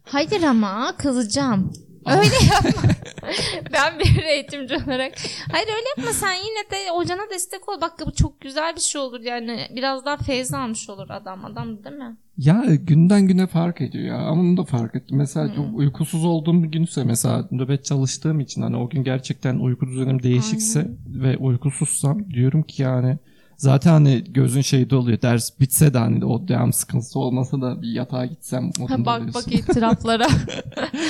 Hayır 0.04 0.42
ama 0.42 0.94
kızacağım. 0.98 1.72
Öyle 2.06 2.34
yapma. 2.52 2.90
ben 3.72 3.98
bir 3.98 4.22
eğitimci 4.22 4.74
olarak. 4.74 5.12
Hayır 5.52 5.66
öyle 5.66 5.88
yapma 5.96 6.12
sen 6.12 6.32
yine 6.34 6.70
de 6.70 6.90
hocana 6.90 7.30
destek 7.30 7.68
ol. 7.68 7.80
Bak 7.80 7.92
bu 8.06 8.12
çok 8.12 8.40
güzel 8.40 8.76
bir 8.76 8.80
şey 8.80 9.00
olur 9.00 9.20
yani. 9.20 9.60
Biraz 9.76 10.04
daha 10.04 10.16
feyz 10.16 10.54
almış 10.54 10.90
olur 10.90 11.10
adam. 11.10 11.44
Adam 11.44 11.84
değil 11.84 11.96
mi? 11.96 12.16
Ya 12.38 12.64
günden 12.80 13.28
güne 13.28 13.46
fark 13.46 13.80
ediyor 13.80 14.04
ya. 14.04 14.16
Ama 14.16 14.42
bunu 14.42 14.56
da 14.56 14.64
fark 14.64 14.94
ettim. 14.94 15.16
Mesela 15.18 15.54
çok 15.54 15.66
uykusuz 15.74 16.24
olduğum 16.24 16.62
bir 16.62 16.68
günse 16.68 17.04
mesela 17.04 17.48
nöbet 17.50 17.84
çalıştığım 17.84 18.40
için 18.40 18.62
hani 18.62 18.76
o 18.76 18.88
gün 18.88 19.04
gerçekten 19.04 19.58
uyku 19.58 19.86
düzenim 19.86 20.22
değişikse 20.22 20.90
ve 21.06 21.36
uykusuzsam 21.36 22.30
diyorum 22.30 22.62
ki 22.62 22.82
yani 22.82 23.18
zaten 23.56 23.90
hani 23.92 24.24
gözün 24.28 24.60
şeyde 24.60 24.96
oluyor. 24.96 25.22
Ders 25.22 25.60
bitse 25.60 25.94
de 25.94 25.98
hani 25.98 26.24
o 26.24 26.48
devam 26.48 26.72
sıkıntısı 26.72 27.18
olmasa 27.18 27.60
da 27.60 27.82
bir 27.82 27.88
yatağa 27.92 28.26
gitsem 28.26 28.64
Ha, 28.64 28.70
modunda 28.78 29.04
bak 29.06 29.20
oluyorsun. 29.20 29.42
bak 29.52 29.54
itiraflara. 29.60 30.26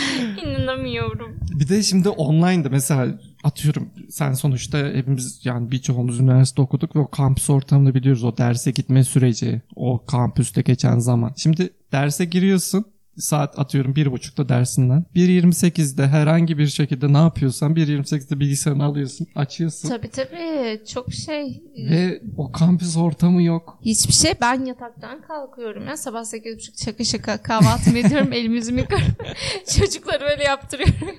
İnanamıyorum. 0.47 1.37
Bir 1.51 1.69
de 1.69 1.83
şimdi 1.83 2.09
online'da 2.09 2.69
mesela 2.69 3.19
atıyorum 3.45 3.89
sen 4.11 4.33
sonuçta 4.33 4.79
hepimiz 4.79 5.41
yani 5.45 5.71
birçoğumuz 5.71 6.21
üniversite 6.21 6.63
okuduk 6.63 6.97
ve 6.97 7.01
o 7.01 7.11
kampüs 7.11 7.51
ortamını 7.51 7.95
biliyoruz. 7.95 8.25
O 8.25 8.37
derse 8.37 8.71
gitme 8.71 9.05
süreci, 9.05 9.63
o 9.77 10.05
kampüste 10.07 10.63
geçen 10.63 10.99
zaman. 10.99 11.33
Şimdi 11.37 11.71
derse 11.93 12.25
giriyorsun 12.25 12.85
saat 13.19 13.59
atıyorum 13.59 13.97
bir 13.97 14.13
buçukta 14.13 14.49
dersinden. 14.49 15.05
1.28'de 15.15 16.07
herhangi 16.07 16.59
bir 16.59 16.67
şekilde 16.67 17.13
ne 17.13 17.19
yapıyorsan 17.19 17.75
1.28'de 17.75 18.41
bilgisayarını 18.41 18.85
alıyorsun, 18.85 19.27
açıyorsun. 19.35 19.89
Tabii 19.89 20.11
tabii 20.11 20.83
çok 20.87 21.13
şey. 21.13 21.63
Ve 21.91 22.23
o 22.37 22.53
kampüs 22.53 22.97
ortamı 22.97 23.43
yok. 23.43 23.79
Hiçbir 23.85 24.13
şey. 24.13 24.33
Ben 24.41 24.65
yataktan 24.65 25.23
kalkıyorum 25.23 25.87
ya. 25.87 25.97
Sabah 25.97 26.21
8.30 26.21 26.85
şaka 26.85 27.05
şaka 27.05 27.43
kahvaltımı 27.43 27.99
ediyorum. 28.07 28.33
elimi 28.33 28.55
yüzümü 28.57 28.81
yıkarım. 28.81 29.15
Çocukları 29.79 30.25
öyle 30.25 30.45
yaptırıyorum. 30.45 30.97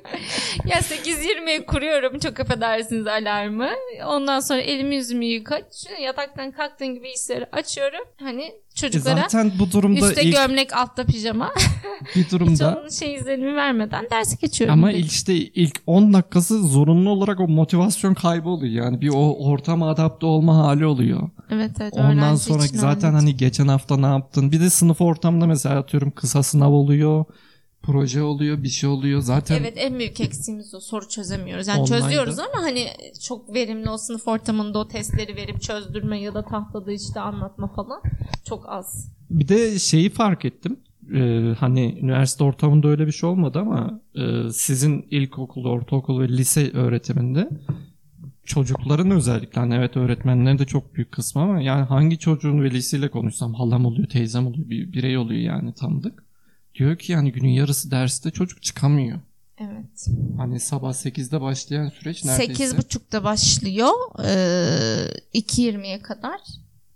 ya 0.65 0.77
8.20'ye 0.79 1.65
kuruyorum. 1.65 2.19
Çok 2.19 2.39
affedersiniz 2.39 3.07
alarmı. 3.07 3.69
Ondan 4.07 4.39
sonra 4.39 4.61
elimi 4.61 4.95
yüzümü 4.95 5.25
yıka. 5.25 5.61
Yataktan 6.01 6.51
kalktığın 6.51 6.87
gibi 6.87 7.03
bilgisayarı 7.03 7.49
açıyorum. 7.51 8.05
Hani 8.19 8.51
E 8.77 8.79
çocuklara 8.79 9.22
zaten 9.22 9.51
bu 9.60 9.72
durumda 9.72 10.07
üstte 10.07 10.24
ilk 10.24 10.36
gömlek 10.36 10.74
altta 10.74 11.03
pijama. 11.03 11.51
bir 12.15 12.24
Hiç 12.24 12.31
durumda 12.31 12.79
onun 12.81 12.89
şey 12.89 13.15
izlenimi 13.15 13.55
vermeden 13.55 14.07
dersi 14.12 14.38
geçiyorum. 14.38 14.74
Ama 14.74 14.91
işte 14.91 15.36
ilk 15.36 15.81
10 15.88 16.13
dakikası 16.13 16.67
zorunlu 16.67 17.10
olarak 17.10 17.39
o 17.39 17.48
motivasyon 17.48 18.13
kaybı 18.13 18.50
oluyor. 18.50 18.86
Yani 18.86 19.01
bir 19.01 19.10
o 19.10 19.36
ortama 19.50 19.89
adapte 19.89 20.25
olma 20.25 20.57
hali 20.57 20.86
oluyor. 20.86 21.29
Evet 21.50 21.72
evet. 21.81 21.93
Ondan 21.93 22.36
sonra 22.36 22.62
zaten 22.62 23.10
öğrenci. 23.10 23.25
hani 23.25 23.38
geçen 23.38 23.67
hafta 23.67 23.98
ne 23.98 24.05
yaptın? 24.05 24.51
Bir 24.51 24.60
de 24.60 24.69
sınıf 24.69 25.01
ortamında 25.01 25.48
mesela 25.48 25.79
atıyorum 25.79 26.12
kısa 26.12 26.43
sınav 26.43 26.72
oluyor. 26.72 27.25
Proje 27.84 28.22
oluyor, 28.22 28.63
bir 28.63 28.69
şey 28.69 28.89
oluyor. 28.89 29.22
Zaten 29.22 29.57
Evet 29.57 29.74
en 29.77 30.00
büyük 30.00 30.22
eksiğimiz 30.22 30.74
o 30.74 30.79
soru 30.79 31.07
çözemiyoruz. 31.07 31.67
Yani 31.67 31.79
Online'da. 31.79 32.01
çözüyoruz 32.01 32.39
ama 32.39 32.63
hani 32.63 32.88
çok 33.22 33.53
verimli 33.53 33.89
o 33.89 33.98
sınıf 33.98 34.27
ortamında 34.27 34.79
o 34.79 34.88
testleri 34.88 35.36
verip 35.36 35.62
çözdürme 35.62 36.22
ya 36.22 36.34
da 36.34 36.46
tahtada 36.46 36.91
işte 36.91 37.19
anlatma 37.19 37.67
falan 37.67 38.01
çok 38.46 38.69
az. 38.69 39.12
bir 39.29 39.48
de 39.48 39.79
şeyi 39.79 40.10
fark 40.10 40.46
ettim. 40.46 40.77
Ee, 41.15 41.53
hani 41.60 42.00
üniversite 42.01 42.43
ortamında 42.43 42.88
öyle 42.88 43.07
bir 43.07 43.12
şey 43.12 43.29
olmadı 43.29 43.60
ama 43.60 44.01
e, 44.15 44.51
sizin 44.51 45.07
ilkokul, 45.12 45.65
ortaokul 45.65 46.22
ve 46.22 46.29
lise 46.29 46.72
öğretiminde 46.72 47.50
çocukların 48.43 49.12
özellikle 49.12 49.62
hani 49.62 49.75
evet 49.75 49.98
öğretmenlerin 49.98 50.60
de 50.60 50.65
çok 50.65 50.96
büyük 50.96 51.12
kısmı 51.12 51.41
ama 51.41 51.62
yani 51.62 51.84
hangi 51.86 52.19
çocuğun 52.19 52.63
velisiyle 52.63 53.10
konuşsam 53.10 53.53
halam 53.53 53.86
oluyor, 53.86 54.10
teyzem 54.10 54.48
oluyor, 54.48 54.69
bir 54.69 54.93
birey 54.93 55.17
oluyor 55.17 55.41
yani 55.41 55.74
tanıdık. 55.74 56.26
Diyor 56.77 56.98
ki 56.98 57.12
yani 57.12 57.31
günün 57.31 57.50
yarısı 57.50 57.91
derste 57.91 58.31
çocuk 58.31 58.63
çıkamıyor. 58.63 59.19
Evet. 59.60 60.07
Hani 60.38 60.60
sabah 60.60 60.93
8'de 60.93 61.41
başlayan 61.41 61.89
süreç 61.89 62.25
neredeyse. 62.25 62.63
8.30'da 62.63 63.24
başlıyor. 63.24 63.93
Ee, 64.19 65.39
2.20'ye 65.39 66.01
kadar 66.01 66.39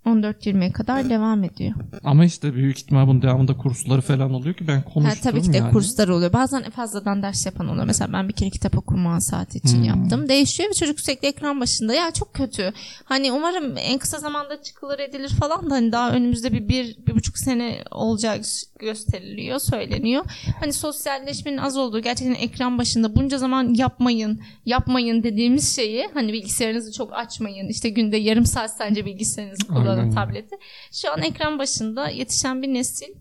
14.20'ye 0.06 0.72
kadar 0.72 1.10
devam 1.10 1.44
ediyor. 1.44 1.74
Ama 2.04 2.24
işte 2.24 2.54
büyük 2.54 2.78
ihtimal 2.78 3.06
bunun 3.06 3.22
devamında 3.22 3.56
kursları 3.56 4.00
falan 4.00 4.34
oluyor 4.34 4.54
ki 4.54 4.68
ben 4.68 4.76
Ha, 4.76 4.84
konuştum 4.94 5.30
tabii 5.30 5.42
ki 5.42 5.52
de 5.52 5.56
yani. 5.56 5.72
kurslar 5.72 6.08
oluyor. 6.08 6.32
Bazen 6.32 6.70
fazladan 6.70 7.22
ders 7.22 7.46
yapan 7.46 7.68
oluyor. 7.68 7.86
Mesela 7.86 8.12
ben 8.12 8.28
bir 8.28 8.32
kere 8.32 8.50
kitap 8.50 8.78
okuma 8.78 9.20
saati 9.20 9.58
için 9.58 9.76
Hmm. 9.78 9.84
yaptım. 9.84 10.28
Değişiyor 10.28 10.70
ve 10.70 10.74
çocuk 10.74 11.00
sürekli 11.00 11.28
ekran 11.28 11.60
başında. 11.60 11.94
Ya 11.94 12.10
çok 12.10 12.34
kötü. 12.34 12.72
Hani 13.04 13.32
umarım 13.32 13.74
en 13.78 13.98
kısa 13.98 14.18
zamanda 14.18 14.62
çıkılır 14.62 14.98
edilir 14.98 15.28
falan 15.40 15.70
da 15.70 15.74
hani 15.74 15.92
daha 15.92 16.10
önümüzde 16.12 16.52
bir, 16.52 16.68
bir, 16.68 16.96
bir 17.06 17.14
buçuk 17.14 17.38
sene 17.38 17.78
olacak 17.90 18.44
gösteriliyor, 18.78 19.58
söyleniyor. 19.58 20.24
Hani 20.60 20.72
sosyalleşmenin 20.72 21.56
az 21.58 21.76
olduğu 21.76 22.00
gerçekten 22.02 22.34
ekran 22.34 22.78
başında 22.78 23.16
bunca 23.16 23.38
zaman 23.38 23.74
yapmayın, 23.74 24.40
yapmayın 24.66 25.22
dediğimiz 25.22 25.76
şeyi 25.76 26.08
hani 26.14 26.32
bilgisayarınızı 26.32 26.92
çok 26.92 27.12
açmayın. 27.12 27.68
İşte 27.68 27.88
günde 27.88 28.16
yarım 28.16 28.46
saat 28.46 28.76
sence 28.76 29.04
bilgisayarınızı 29.06 29.66
kullanın, 29.66 29.91
Aynen. 30.00 30.14
tableti. 30.14 30.56
Şu 30.92 31.12
an 31.12 31.22
ekran 31.22 31.58
başında 31.58 32.08
yetişen 32.08 32.62
bir 32.62 32.68
nesil 32.68 33.14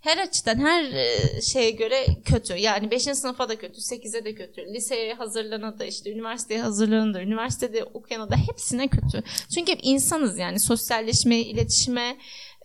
her 0.00 0.18
açıdan 0.18 0.58
her 0.58 0.84
e, 0.84 1.40
şeye 1.42 1.70
göre 1.70 2.06
kötü. 2.24 2.54
Yani 2.54 2.90
5. 2.90 3.02
sınıfa 3.02 3.48
da 3.48 3.56
kötü, 3.56 3.80
8'e 3.80 4.24
de 4.24 4.34
kötü. 4.34 4.74
Liseye 4.74 5.14
hazırlana 5.14 5.78
da 5.78 5.84
işte 5.84 6.12
üniversiteye 6.12 6.60
hazırlanan 6.60 7.14
da, 7.14 7.22
üniversitede 7.22 7.84
okuyana 7.84 8.30
da 8.30 8.36
hepsine 8.36 8.88
kötü. 8.88 9.22
Çünkü 9.54 9.72
hep 9.72 9.80
insanız 9.82 10.38
yani 10.38 10.60
sosyalleşmeye, 10.60 11.42
iletişime, 11.42 12.16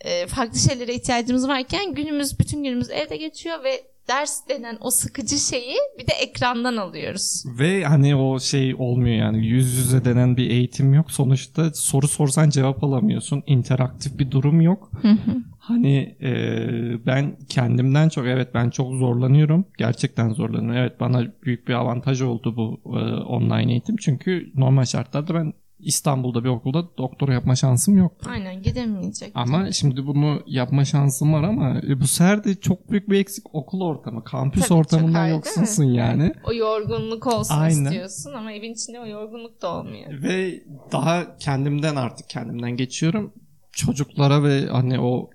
e, 0.01 0.27
farklı 0.27 0.59
şeylere 0.59 0.93
ihtiyacımız 0.93 1.47
varken 1.47 1.93
günümüz, 1.93 2.39
bütün 2.39 2.63
günümüz 2.63 2.89
evde 2.89 3.17
geçiyor 3.17 3.63
ve 3.63 3.92
ders 4.07 4.47
denen 4.49 4.77
o 4.81 4.89
sıkıcı 4.89 5.37
şeyi 5.37 5.75
bir 5.99 6.07
de 6.07 6.13
ekrandan 6.21 6.77
alıyoruz. 6.77 7.43
Ve 7.59 7.83
hani 7.83 8.15
o 8.15 8.39
şey 8.39 8.75
olmuyor 8.75 9.15
yani 9.15 9.47
yüz 9.47 9.73
yüze 9.77 10.05
denen 10.05 10.37
bir 10.37 10.49
eğitim 10.49 10.93
yok. 10.93 11.11
Sonuçta 11.11 11.73
soru 11.73 12.07
sorsan 12.07 12.49
cevap 12.49 12.83
alamıyorsun. 12.83 13.43
İnteraktif 13.45 14.19
bir 14.19 14.31
durum 14.31 14.61
yok. 14.61 14.91
Hani 15.59 16.15
e, 16.21 16.33
ben 17.05 17.37
kendimden 17.49 18.09
çok 18.09 18.25
evet 18.27 18.53
ben 18.53 18.69
çok 18.69 18.93
zorlanıyorum. 18.93 19.65
Gerçekten 19.77 20.29
zorlanıyorum. 20.29 20.77
Evet 20.77 20.99
bana 20.99 21.23
büyük 21.43 21.67
bir 21.67 21.73
avantaj 21.73 22.21
oldu 22.21 22.55
bu 22.55 22.81
e, 22.85 22.99
online 23.15 23.71
eğitim. 23.71 23.97
Çünkü 23.97 24.51
normal 24.55 24.85
şartlarda 24.85 25.35
ben 25.35 25.53
İstanbul'da 25.83 26.43
bir 26.43 26.49
okulda 26.49 26.97
doktora 26.97 27.33
yapma 27.33 27.55
şansım 27.55 27.97
yok. 27.97 28.11
Aynen 28.29 28.61
gidemeyecek. 28.61 29.31
Ama 29.35 29.71
şimdi 29.71 30.07
bunu 30.07 30.43
yapma 30.47 30.85
şansım 30.85 31.33
var 31.33 31.43
ama 31.43 31.81
e, 31.87 31.99
bu 31.99 32.07
sefer 32.07 32.43
de 32.43 32.55
çok 32.55 32.91
büyük 32.91 33.09
bir 33.09 33.19
eksik 33.19 33.55
okul 33.55 33.81
ortamı. 33.81 34.23
Kampüs 34.23 34.67
Tabii, 34.67 34.79
ortamından 34.79 35.27
yoksunsun 35.27 35.83
yani. 35.83 36.33
O 36.49 36.53
yorgunluk 36.53 37.27
olsun 37.27 37.55
Aynen. 37.55 37.83
istiyorsun 37.83 38.33
ama 38.33 38.51
evin 38.51 38.73
içinde 38.73 38.99
o 38.99 39.05
yorgunluk 39.05 39.61
da 39.61 39.67
olmuyor. 39.67 40.23
Ve 40.23 40.63
daha 40.91 41.37
kendimden 41.37 41.95
artık 41.95 42.29
kendimden 42.29 42.71
geçiyorum. 42.71 43.33
Çocuklara 43.71 44.43
ve 44.43 44.65
hani 44.65 44.99
o 44.99 45.29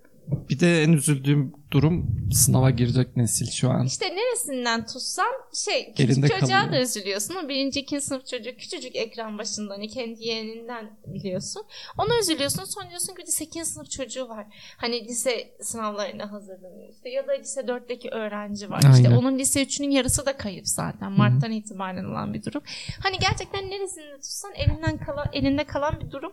bir 0.50 0.60
de 0.60 0.82
en 0.82 0.92
üzüldüğüm 0.92 1.52
durum 1.70 2.06
sınava 2.32 2.70
girecek 2.70 3.16
nesil 3.16 3.50
şu 3.50 3.70
an. 3.70 3.86
İşte 3.86 4.16
neresinden 4.16 4.86
tutsan 4.86 5.32
şey 5.54 5.86
küçük 5.94 6.10
Elinde 6.10 6.28
çocuğa 6.28 6.48
kalıyor. 6.48 6.72
da 6.72 6.80
üzülüyorsun. 6.80 7.34
O 7.34 7.48
birinci 7.48 7.80
ikinci 7.80 8.04
sınıf 8.04 8.26
çocuğu 8.26 8.56
küçücük 8.58 8.96
ekran 8.96 9.38
başında 9.38 9.74
hani 9.74 9.88
kendi 9.88 10.24
yeğeninden 10.24 10.90
biliyorsun. 11.06 11.62
Ona 11.98 12.18
üzülüyorsun 12.20 12.64
sonra 12.64 12.88
diyorsun 12.88 13.14
ki 13.14 13.32
8. 13.32 13.68
sınıf 13.68 13.90
çocuğu 13.90 14.28
var. 14.28 14.46
Hani 14.76 15.04
lise 15.08 15.54
sınavlarına 15.60 16.32
hazırlanıyor 16.32 16.88
işte 16.92 17.08
ya 17.10 17.26
da 17.28 17.32
lise 17.32 17.60
4'teki 17.60 18.10
öğrenci 18.10 18.70
var. 18.70 18.78
İşte 18.78 19.08
Aynen. 19.08 19.16
onun 19.16 19.38
lise 19.38 19.62
3'ünün 19.62 19.90
yarısı 19.90 20.26
da 20.26 20.36
kayıp 20.36 20.68
zaten. 20.68 21.12
Mart'tan 21.12 21.52
itibaren 21.52 22.04
olan 22.04 22.34
bir 22.34 22.44
durum. 22.44 22.62
Hani 23.02 23.18
gerçekten 23.18 23.70
neresinden 23.70 24.16
tutsan 24.16 24.52
elinden 24.54 24.98
kalan, 24.98 25.26
elinde 25.32 25.64
kalan 25.64 26.00
bir 26.00 26.10
durum. 26.10 26.32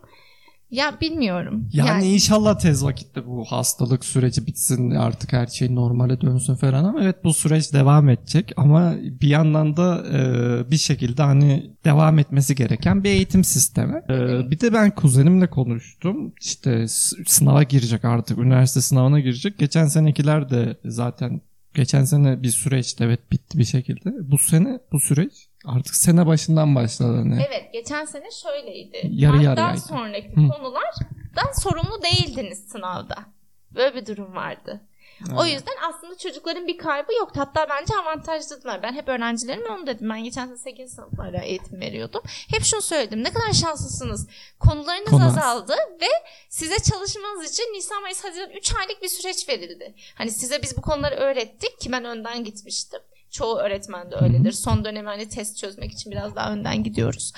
Ya 0.72 0.98
bilmiyorum. 1.01 1.69
Yani, 1.74 2.13
inşallah 2.13 2.60
tez 2.60 2.84
vakitte 2.84 3.25
bu 3.25 3.45
hastalık 3.45 4.05
süreci 4.05 4.48
bitsin 4.48 4.91
artık 4.91 5.34
her 5.34 5.48
şey 5.48 5.75
normale 5.75 6.22
dönsün 6.22 6.55
falan 6.55 6.84
ama 6.84 7.03
evet 7.03 7.24
bu 7.24 7.34
süreç 7.34 7.74
devam 7.74 8.10
edecek 8.10 8.51
ama 8.57 8.95
bir 9.22 9.27
yandan 9.27 9.77
da 9.77 10.05
e, 10.13 10.72
bir 10.72 10.77
şekilde 10.77 11.24
hani 11.24 11.72
devam 11.86 12.19
etmesi 12.19 12.55
gereken 12.55 13.03
bir 13.03 13.10
eğitim 13.10 13.43
sistemi. 13.43 14.01
E, 14.10 14.51
bir 14.51 14.60
de 14.60 14.74
ben 14.74 14.95
kuzenimle 14.95 15.50
konuştum 15.50 16.34
işte 16.41 16.88
sınava 17.27 17.63
girecek 17.63 18.05
artık 18.05 18.38
üniversite 18.38 18.81
sınavına 18.81 19.19
girecek. 19.19 19.60
Geçen 19.60 19.86
senekiler 19.86 20.50
de 20.50 20.77
zaten 20.86 21.41
geçen 21.74 22.03
sene 22.03 22.43
bir 22.43 22.51
süreçti 22.51 23.03
evet 23.03 23.31
bitti 23.31 23.57
bir 23.57 23.65
şekilde. 23.65 24.13
Bu 24.31 24.38
sene 24.38 24.79
bu 24.91 25.00
süreç 25.00 25.31
artık 25.67 25.95
sene 25.95 26.25
başından 26.27 26.75
başladı 26.75 27.17
hani. 27.17 27.45
Evet 27.50 27.74
geçen 27.74 28.05
sene 28.05 28.31
şöyleydi. 28.31 29.01
Yarı 29.12 29.34
Mart'tan 29.34 29.51
yarıyaydı. 29.51 29.79
sonraki 29.81 30.29
Hı. 30.29 30.36
konulardan 30.36 31.51
sorumlu 31.62 32.01
değildiniz 32.03 32.67
sınavda. 32.72 33.15
Böyle 33.75 33.95
bir 33.95 34.05
durum 34.05 34.36
vardı. 34.36 34.81
O 35.38 35.45
yüzden 35.45 35.74
aslında 35.89 36.17
çocukların 36.17 36.67
bir 36.67 36.77
kaybı 36.77 37.13
yoktu. 37.13 37.39
Hatta 37.39 37.67
bence 37.69 37.93
avantajlıdılar. 37.95 38.84
Ben 38.84 38.93
hep 38.93 39.07
öğrencilerime 39.07 39.69
onu 39.69 39.88
dedim. 39.88 40.10
Ben 40.10 40.24
geçen 40.24 40.45
sene 40.45 40.57
8. 40.57 40.91
sınıflara 40.93 41.41
eğitim 41.41 41.81
veriyordum. 41.81 42.22
Hep 42.25 42.63
şunu 42.63 42.81
söyledim. 42.81 43.24
Ne 43.24 43.34
kadar 43.34 43.53
şanslısınız. 43.53 44.27
Konularınız 44.60 45.10
Konu 45.10 45.25
az. 45.25 45.38
azaldı 45.38 45.74
ve 46.01 46.07
size 46.50 46.75
çalışmanız 46.75 47.51
için 47.51 47.63
Nisan, 47.63 48.01
Mayıs, 48.01 48.24
Haziran 48.24 48.50
3 48.50 48.75
aylık 48.75 49.01
bir 49.01 49.07
süreç 49.07 49.50
verildi. 49.50 49.93
Hani 50.15 50.31
size 50.31 50.62
biz 50.62 50.77
bu 50.77 50.81
konuları 50.81 51.15
öğrettik 51.15 51.79
ki 51.79 51.91
ben 51.91 52.05
önden 52.05 52.43
gitmiştim. 52.43 53.00
Çoğu 53.36 53.58
öğretmen 53.58 54.12
de 54.12 54.15
öyledir. 54.15 54.51
Son 54.51 54.86
dönem 54.86 55.06
hani 55.06 55.30
test 55.30 55.58
çözmek 55.58 55.92
için 55.92 56.12
biraz 56.12 56.36
daha 56.36 56.51
önden 56.51 56.84
gidiyoruz. 56.84 57.34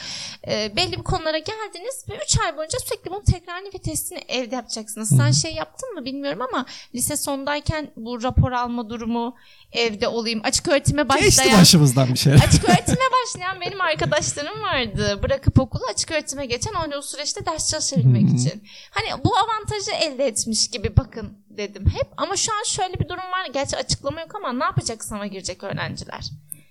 Ee, 0.47 0.71
belli 0.75 0.91
bir 0.91 1.03
konulara 1.03 1.37
geldiniz 1.37 2.05
ve 2.09 2.19
3 2.25 2.39
ay 2.39 2.57
boyunca 2.57 2.79
sürekli 2.79 3.11
bunun 3.11 3.23
tekrarını 3.23 3.67
ve 3.67 3.77
testini 3.77 4.19
evde 4.27 4.55
yapacaksınız. 4.55 5.09
Sen 5.17 5.31
şey 5.31 5.53
yaptın 5.53 5.93
mı 5.93 6.05
bilmiyorum 6.05 6.41
ama 6.41 6.65
lise 6.95 7.17
sondayken 7.17 7.91
bu 7.95 8.23
rapor 8.23 8.51
alma 8.51 8.89
durumu 8.89 9.35
evde 9.71 10.07
olayım. 10.07 10.41
Açık 10.43 10.67
öğretime 10.67 11.03
Geçti 11.03 11.25
başlayan 11.37 11.59
başımızdan 11.61 12.13
bir 12.13 12.17
şey. 12.19 12.33
açık 12.33 12.69
öğretime 12.69 13.05
başlayan 13.23 13.61
benim 13.61 13.81
arkadaşlarım 13.81 14.61
vardı. 14.61 15.19
Bırakıp 15.23 15.59
okulu 15.59 15.83
açık 15.93 16.11
öğretime 16.11 16.45
geçen 16.45 16.73
o 16.97 17.01
süreçte 17.01 17.45
ders 17.45 17.71
çalışabilmek 17.71 18.39
için. 18.39 18.63
Hani 18.91 19.23
bu 19.23 19.37
avantajı 19.37 19.91
elde 19.91 20.25
etmiş 20.25 20.67
gibi 20.67 20.97
bakın 20.97 21.37
dedim 21.57 21.85
hep. 21.85 22.07
Ama 22.17 22.35
şu 22.35 22.51
an 22.51 22.63
şöyle 22.67 22.93
bir 22.93 23.05
durum 23.09 23.17
var. 23.19 23.47
Gerçi 23.53 23.77
açıklama 23.77 24.21
yok 24.21 24.35
ama 24.35 24.53
ne 24.53 24.63
yapacak 24.63 25.03
sınava 25.05 25.25
girecek 25.25 25.63
öğrenciler? 25.63 26.25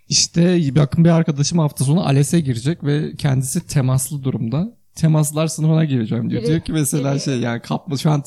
İşte 0.08 0.42
yakın 0.74 1.04
bir 1.04 1.10
arkadaşım 1.10 1.58
hafta 1.58 1.84
sonu 1.84 2.06
ALES'e 2.06 2.40
girecek 2.40 2.84
ve 2.84 3.16
kendisi 3.16 3.66
temaslı 3.66 4.24
durumda. 4.24 4.68
Temaslar 4.94 5.46
sınıfına 5.46 5.84
gireceğim 5.84 6.30
diyor. 6.30 6.42
Giri- 6.42 6.48
diyor 6.50 6.60
ki 6.60 6.72
mesela 6.72 7.12
giri- 7.14 7.24
şey 7.24 7.40
yani 7.40 7.60
kapma 7.62 7.96
şu 7.96 8.10
an 8.10 8.24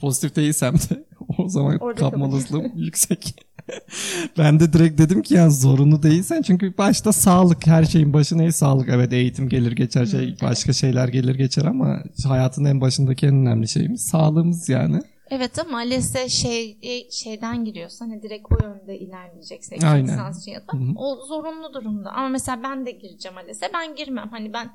pozitif 0.00 0.36
değilsem 0.36 0.74
de 0.74 1.04
o 1.38 1.48
zaman 1.48 1.78
Orada 1.78 2.00
kapma 2.00 2.24
kalır. 2.24 2.32
olasılığım 2.34 2.72
yüksek. 2.76 3.34
ben 4.38 4.60
de 4.60 4.72
direkt 4.72 4.98
dedim 4.98 5.22
ki 5.22 5.34
yani 5.34 5.52
zorunlu 5.52 6.02
değilsen 6.02 6.42
çünkü 6.42 6.78
başta 6.78 7.12
sağlık 7.12 7.66
her 7.66 7.84
şeyin 7.84 8.12
başı 8.12 8.38
ne 8.38 8.52
sağlık 8.52 8.88
evet 8.88 9.12
eğitim 9.12 9.48
gelir 9.48 9.72
geçer 9.72 10.06
şey 10.06 10.36
başka 10.42 10.72
şeyler 10.72 11.08
gelir 11.08 11.34
geçer 11.34 11.64
ama 11.64 12.02
hayatın 12.28 12.64
en 12.64 12.80
başındaki 12.80 13.26
en 13.26 13.34
önemli 13.34 13.68
şeyimiz 13.68 14.00
sağlığımız 14.06 14.68
yani. 14.68 15.02
Evet 15.30 15.58
ama 15.58 15.78
lise 15.78 16.28
şey 16.28 16.78
şeyden 17.10 17.64
giriyorsa 17.64 18.04
hani 18.04 18.22
direkt 18.22 18.46
o 18.52 18.66
yönde 18.66 18.98
ilerleyecekse 18.98 19.74
yüksek 19.74 20.48
ya 20.54 20.60
da 20.60 20.72
o 20.96 21.16
zorunlu 21.26 21.74
durumda. 21.74 22.10
Ama 22.10 22.28
mesela 22.28 22.62
ben 22.62 22.86
de 22.86 22.90
gireceğim 22.90 23.36
ALES'e 23.38 23.70
ben 23.74 23.94
girmem. 23.96 24.28
Hani 24.30 24.52
ben 24.52 24.70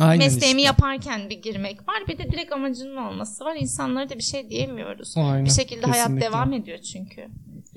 Aynen 0.00 0.18
mesleğimi 0.18 0.60
işte. 0.60 0.66
yaparken 0.66 1.30
bir 1.30 1.42
girmek 1.42 1.88
var. 1.88 1.96
Bir 2.08 2.18
de 2.18 2.32
direkt 2.32 2.52
amacının 2.52 2.96
olması 2.96 3.44
var. 3.44 3.56
İnsanlara 3.60 4.08
da 4.10 4.14
bir 4.14 4.22
şey 4.22 4.50
diyemiyoruz. 4.50 5.14
Aynen, 5.16 5.44
Bir 5.44 5.50
şekilde 5.50 5.86
hayat 5.86 6.06
kesinlikle. 6.06 6.26
devam 6.26 6.52
ediyor 6.52 6.78
çünkü. 6.78 7.26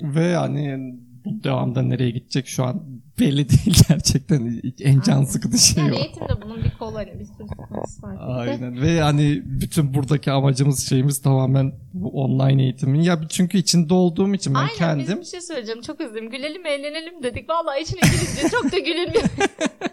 Ve 0.02 0.24
yani 0.24 0.94
bu 1.24 1.44
devamda 1.44 1.82
nereye 1.82 2.10
gidecek 2.10 2.46
şu 2.46 2.64
an 2.64 2.82
belli 3.20 3.48
değil 3.48 3.82
gerçekten. 3.88 4.60
En 4.80 5.00
can 5.00 5.12
Aynen. 5.14 5.24
sıkıcı 5.24 5.58
şey 5.58 5.84
Yani 5.84 5.94
o. 5.94 5.98
eğitimde 5.98 6.42
bunun 6.44 6.64
bir 6.64 6.70
kolu 6.78 6.94
hani 6.96 7.12
bir 7.20 7.24
sürü 7.24 7.48
sıkıntısı 7.48 8.02
var. 8.02 8.16
Aynen 8.20 8.82
ve 8.82 9.00
hani 9.00 9.42
bütün 9.44 9.94
buradaki 9.94 10.30
amacımız 10.32 10.88
şeyimiz 10.88 11.22
tamamen 11.22 11.72
bu 11.94 12.08
online 12.22 12.62
eğitimin. 12.62 13.00
Ya 13.00 13.20
çünkü 13.28 13.58
içinde 13.58 13.94
olduğum 13.94 14.34
için 14.34 14.54
ben 14.54 14.58
Aynen 14.58 14.74
kendim 14.74 15.06
biz 15.20 15.26
bir 15.26 15.30
şey 15.30 15.40
söyleyeceğim 15.40 15.80
çok 15.82 16.00
üzüldüm. 16.00 16.30
Gülelim 16.30 16.66
eğlenelim 16.66 17.22
dedik. 17.22 17.48
Vallahi 17.48 17.82
içine 17.82 18.00
girince 18.00 18.48
çok 18.50 18.72
da 18.72 18.78
gülünmüyor. 18.78 19.24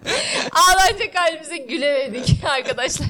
Ağlanacak 0.51 1.15
halimize 1.15 1.57
gülemedik 1.57 2.43
arkadaşlar. 2.57 3.07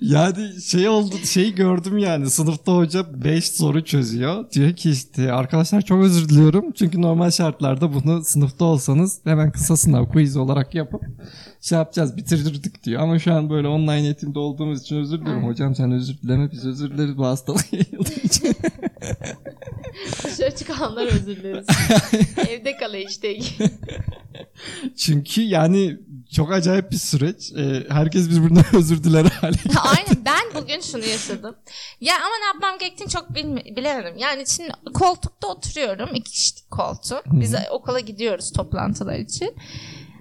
yani 0.00 0.62
şey 0.62 0.88
oldu 0.88 1.16
şey 1.24 1.54
gördüm 1.54 1.98
yani 1.98 2.30
sınıfta 2.30 2.72
hoca 2.72 3.24
5 3.24 3.50
soru 3.50 3.84
çözüyor. 3.84 4.50
Diyor 4.50 4.76
ki 4.76 4.90
işte 4.90 5.32
arkadaşlar 5.32 5.82
çok 5.82 6.04
özür 6.04 6.28
diliyorum. 6.28 6.72
Çünkü 6.72 7.02
normal 7.02 7.30
şartlarda 7.30 7.94
bunu 7.94 8.24
sınıfta 8.24 8.64
olsanız 8.64 9.20
hemen 9.24 9.52
kısa 9.52 9.76
sınav 9.76 10.06
quiz 10.08 10.36
olarak 10.36 10.74
yapıp 10.74 11.02
şey 11.60 11.78
yapacağız 11.78 12.16
bitirdirdik 12.16 12.84
diyor. 12.84 13.02
Ama 13.02 13.18
şu 13.18 13.32
an 13.34 13.50
böyle 13.50 13.68
online 13.68 14.00
eğitimde 14.04 14.38
olduğumuz 14.38 14.82
için 14.82 14.96
özür 14.96 15.20
diliyorum. 15.20 15.46
Hocam 15.46 15.74
sen 15.74 15.92
özür 15.92 16.18
dileme 16.18 16.50
biz 16.52 16.66
özür 16.66 16.90
dileriz 16.90 17.16
bu 17.16 17.26
hastalık 17.26 17.72
yayıldığı 17.72 18.20
için. 18.24 18.48
Dışarı 20.24 20.56
çıkanlar 20.56 21.06
özür 21.06 21.36
dileriz. 21.36 21.66
Evde 22.48 22.76
kala 22.76 22.96
işte. 22.96 23.38
Çünkü 24.96 25.42
yani 25.42 25.96
çok 26.36 26.52
acayip 26.52 26.90
bir 26.90 26.96
süreç. 26.96 27.52
Ee, 27.52 27.86
herkes 27.88 28.30
birbirinden 28.30 28.64
özür 28.76 29.04
diler 29.04 29.24
hale. 29.24 29.56
Aynen 29.82 30.24
ben 30.24 30.62
bugün 30.62 30.80
şunu 30.80 31.04
yaşadım. 31.04 31.56
Ya 32.00 32.14
ama 32.16 32.34
ne 32.40 32.44
yapmam 32.46 32.78
gerektiğini 32.78 33.08
çok 33.10 33.30
bilmi- 33.30 33.76
bilemedim. 33.76 34.18
Yani 34.18 34.44
şimdi 34.46 34.72
koltukta 34.94 35.46
oturuyorum. 35.48 36.14
iki 36.14 36.30
kişilik 36.30 36.70
koltuk. 36.70 37.22
Biz 37.26 37.54
okula 37.70 38.00
gidiyoruz 38.00 38.52
toplantılar 38.52 39.18
için. 39.18 39.54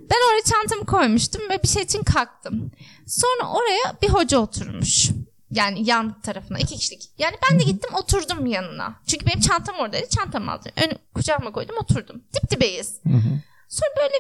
Ben 0.10 0.18
oraya 0.32 0.44
çantamı 0.44 0.86
koymuştum 0.86 1.42
ve 1.50 1.64
bir 1.64 1.68
şey 1.68 1.84
için 1.84 2.04
kalktım. 2.04 2.72
Sonra 3.08 3.50
oraya 3.50 3.98
bir 4.02 4.10
hoca 4.10 4.38
oturmuş. 4.40 5.10
Yani 5.52 5.90
yan 5.90 6.22
tarafına 6.22 6.60
iki 6.60 6.78
kişilik. 6.78 7.10
Yani 7.18 7.36
ben 7.52 7.60
de 7.60 7.64
gittim 7.64 7.94
oturdum 7.94 8.46
yanına. 8.46 8.96
Çünkü 9.08 9.26
benim 9.26 9.40
çantam 9.40 9.76
oradaydı. 9.76 10.10
Çantamı 10.10 10.52
aldım. 10.52 10.72
Ön, 10.84 10.92
kucağıma 11.16 11.52
koydum 11.52 11.76
oturdum. 11.82 12.24
Dip 12.34 12.52
dibeyiz. 12.52 12.96
Hı 13.04 13.14
hı. 13.14 13.40
Sonra 13.70 13.90
böyle 13.98 14.14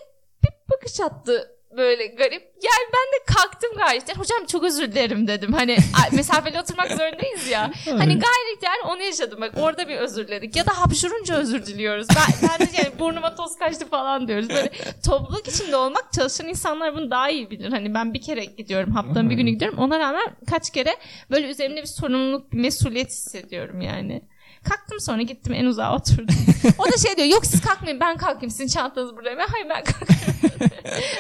bir 0.43 0.49
bakış 0.71 0.99
attı 0.99 1.49
böyle 1.77 2.07
garip. 2.07 2.41
Yani 2.63 2.85
ben 2.93 3.07
de 3.13 3.35
kalktım 3.35 3.71
gayet. 3.77 4.09
Yani, 4.09 4.19
Hocam 4.19 4.45
çok 4.45 4.63
özür 4.63 4.91
dilerim 4.91 5.27
dedim. 5.27 5.53
Hani 5.53 5.77
mesafeli 6.11 6.59
oturmak 6.59 6.87
zorundayız 6.87 7.47
ya. 7.47 7.71
Hani 7.85 8.19
gayret 8.19 8.63
yani 8.63 8.81
onu 8.85 9.01
yaşadım. 9.01 9.41
Bak 9.41 9.51
orada 9.57 9.87
bir 9.87 9.95
özür 9.95 10.27
diledik. 10.27 10.55
Ya 10.55 10.65
da 10.65 10.81
hapşurunca 10.81 11.35
özür 11.35 11.65
diliyoruz. 11.65 12.07
Ben, 12.09 12.49
ben 12.49 12.67
de 12.67 12.71
yani 12.77 12.99
burnuma 12.99 13.35
toz 13.35 13.57
kaçtı 13.57 13.87
falan 13.89 14.27
diyoruz. 14.27 14.49
Böyle 14.49 14.71
topluluk 15.07 15.47
içinde 15.47 15.75
olmak 15.75 16.13
çalışan 16.13 16.47
insanlar 16.47 16.95
bunu 16.95 17.11
daha 17.11 17.29
iyi 17.29 17.49
bilir. 17.49 17.71
Hani 17.71 17.93
ben 17.93 18.13
bir 18.13 18.21
kere 18.21 18.45
gidiyorum. 18.45 18.91
Haftanın 18.91 19.29
bir 19.29 19.35
günü 19.35 19.49
gidiyorum. 19.49 19.79
Ona 19.79 19.99
rağmen 19.99 20.35
kaç 20.49 20.69
kere 20.69 20.97
böyle 21.31 21.49
üzerimde 21.49 21.81
bir 21.81 21.87
sorumluluk, 21.87 22.51
bir 22.51 22.57
mesuliyet 22.57 23.09
hissediyorum 23.09 23.81
yani. 23.81 24.21
Kalktım 24.63 24.99
sonra 24.99 25.21
gittim 25.21 25.53
en 25.53 25.65
uzağa 25.65 25.95
oturdum. 25.95 26.35
O 26.77 26.85
da 26.85 26.97
şey 26.97 27.17
diyor 27.17 27.27
yok 27.27 27.45
siz 27.45 27.61
kalkmayın 27.61 27.99
ben 27.99 28.17
kalkayım 28.17 28.49
sizin 28.51 28.67
çantanız 28.67 29.15
burada. 29.15 29.29
Ben 29.37 29.47
hayır 29.51 29.69
ben 29.69 29.83
kalkıyorum. 29.83 30.69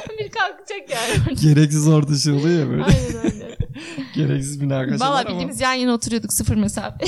bir 0.19 0.29
kalkacak 0.31 0.89
yani. 0.89 1.35
Gereksiz 1.41 1.87
orada 1.87 2.15
şey 2.17 2.33
oluyor 2.33 2.59
ya 2.59 2.69
böyle. 2.69 2.83
Aynen 2.83 3.25
öyle. 3.25 3.57
Gereksiz 4.15 4.57
münakaşalar 4.57 5.07
Valla 5.09 5.19
ama. 5.19 5.29
bildiğimiz 5.29 5.61
yan 5.61 5.73
yana 5.73 5.93
oturuyorduk 5.93 6.33
sıfır 6.33 6.55
mesafe. 6.55 7.05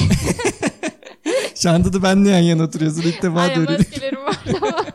Şu 1.56 1.70
anda 1.70 1.94
da 1.94 2.04
benle 2.04 2.30
yan 2.30 2.40
yana 2.40 2.64
oturuyorsun. 2.64 3.02
İlk 3.02 3.22
defa 3.22 3.40
Aynen 3.40 3.56
dönüyorum. 3.56 3.78
maskelerim 3.78 4.24
vardı 4.26 4.58
ama. 4.62 4.86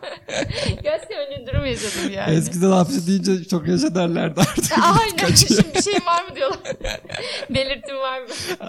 Gerçekten 0.82 1.19
durum 1.46 1.66
yaşadım 1.66 2.12
yani. 2.14 2.34
Eskiden 2.34 2.70
hapsi 2.70 3.06
deyince 3.06 3.44
çok 3.44 3.68
yaşa 3.68 3.94
derlerdi 3.94 4.40
artık. 4.40 4.78
Aynen. 4.78 5.16
Kaçıyor. 5.16 5.60
Şimdi 5.62 5.74
bir 5.74 5.82
şeyin 5.82 6.06
var 6.06 6.24
mı 6.24 6.36
diyorlar. 6.36 6.58
Belirtim 7.50 7.96
var 7.96 8.20
mı? 8.20 8.26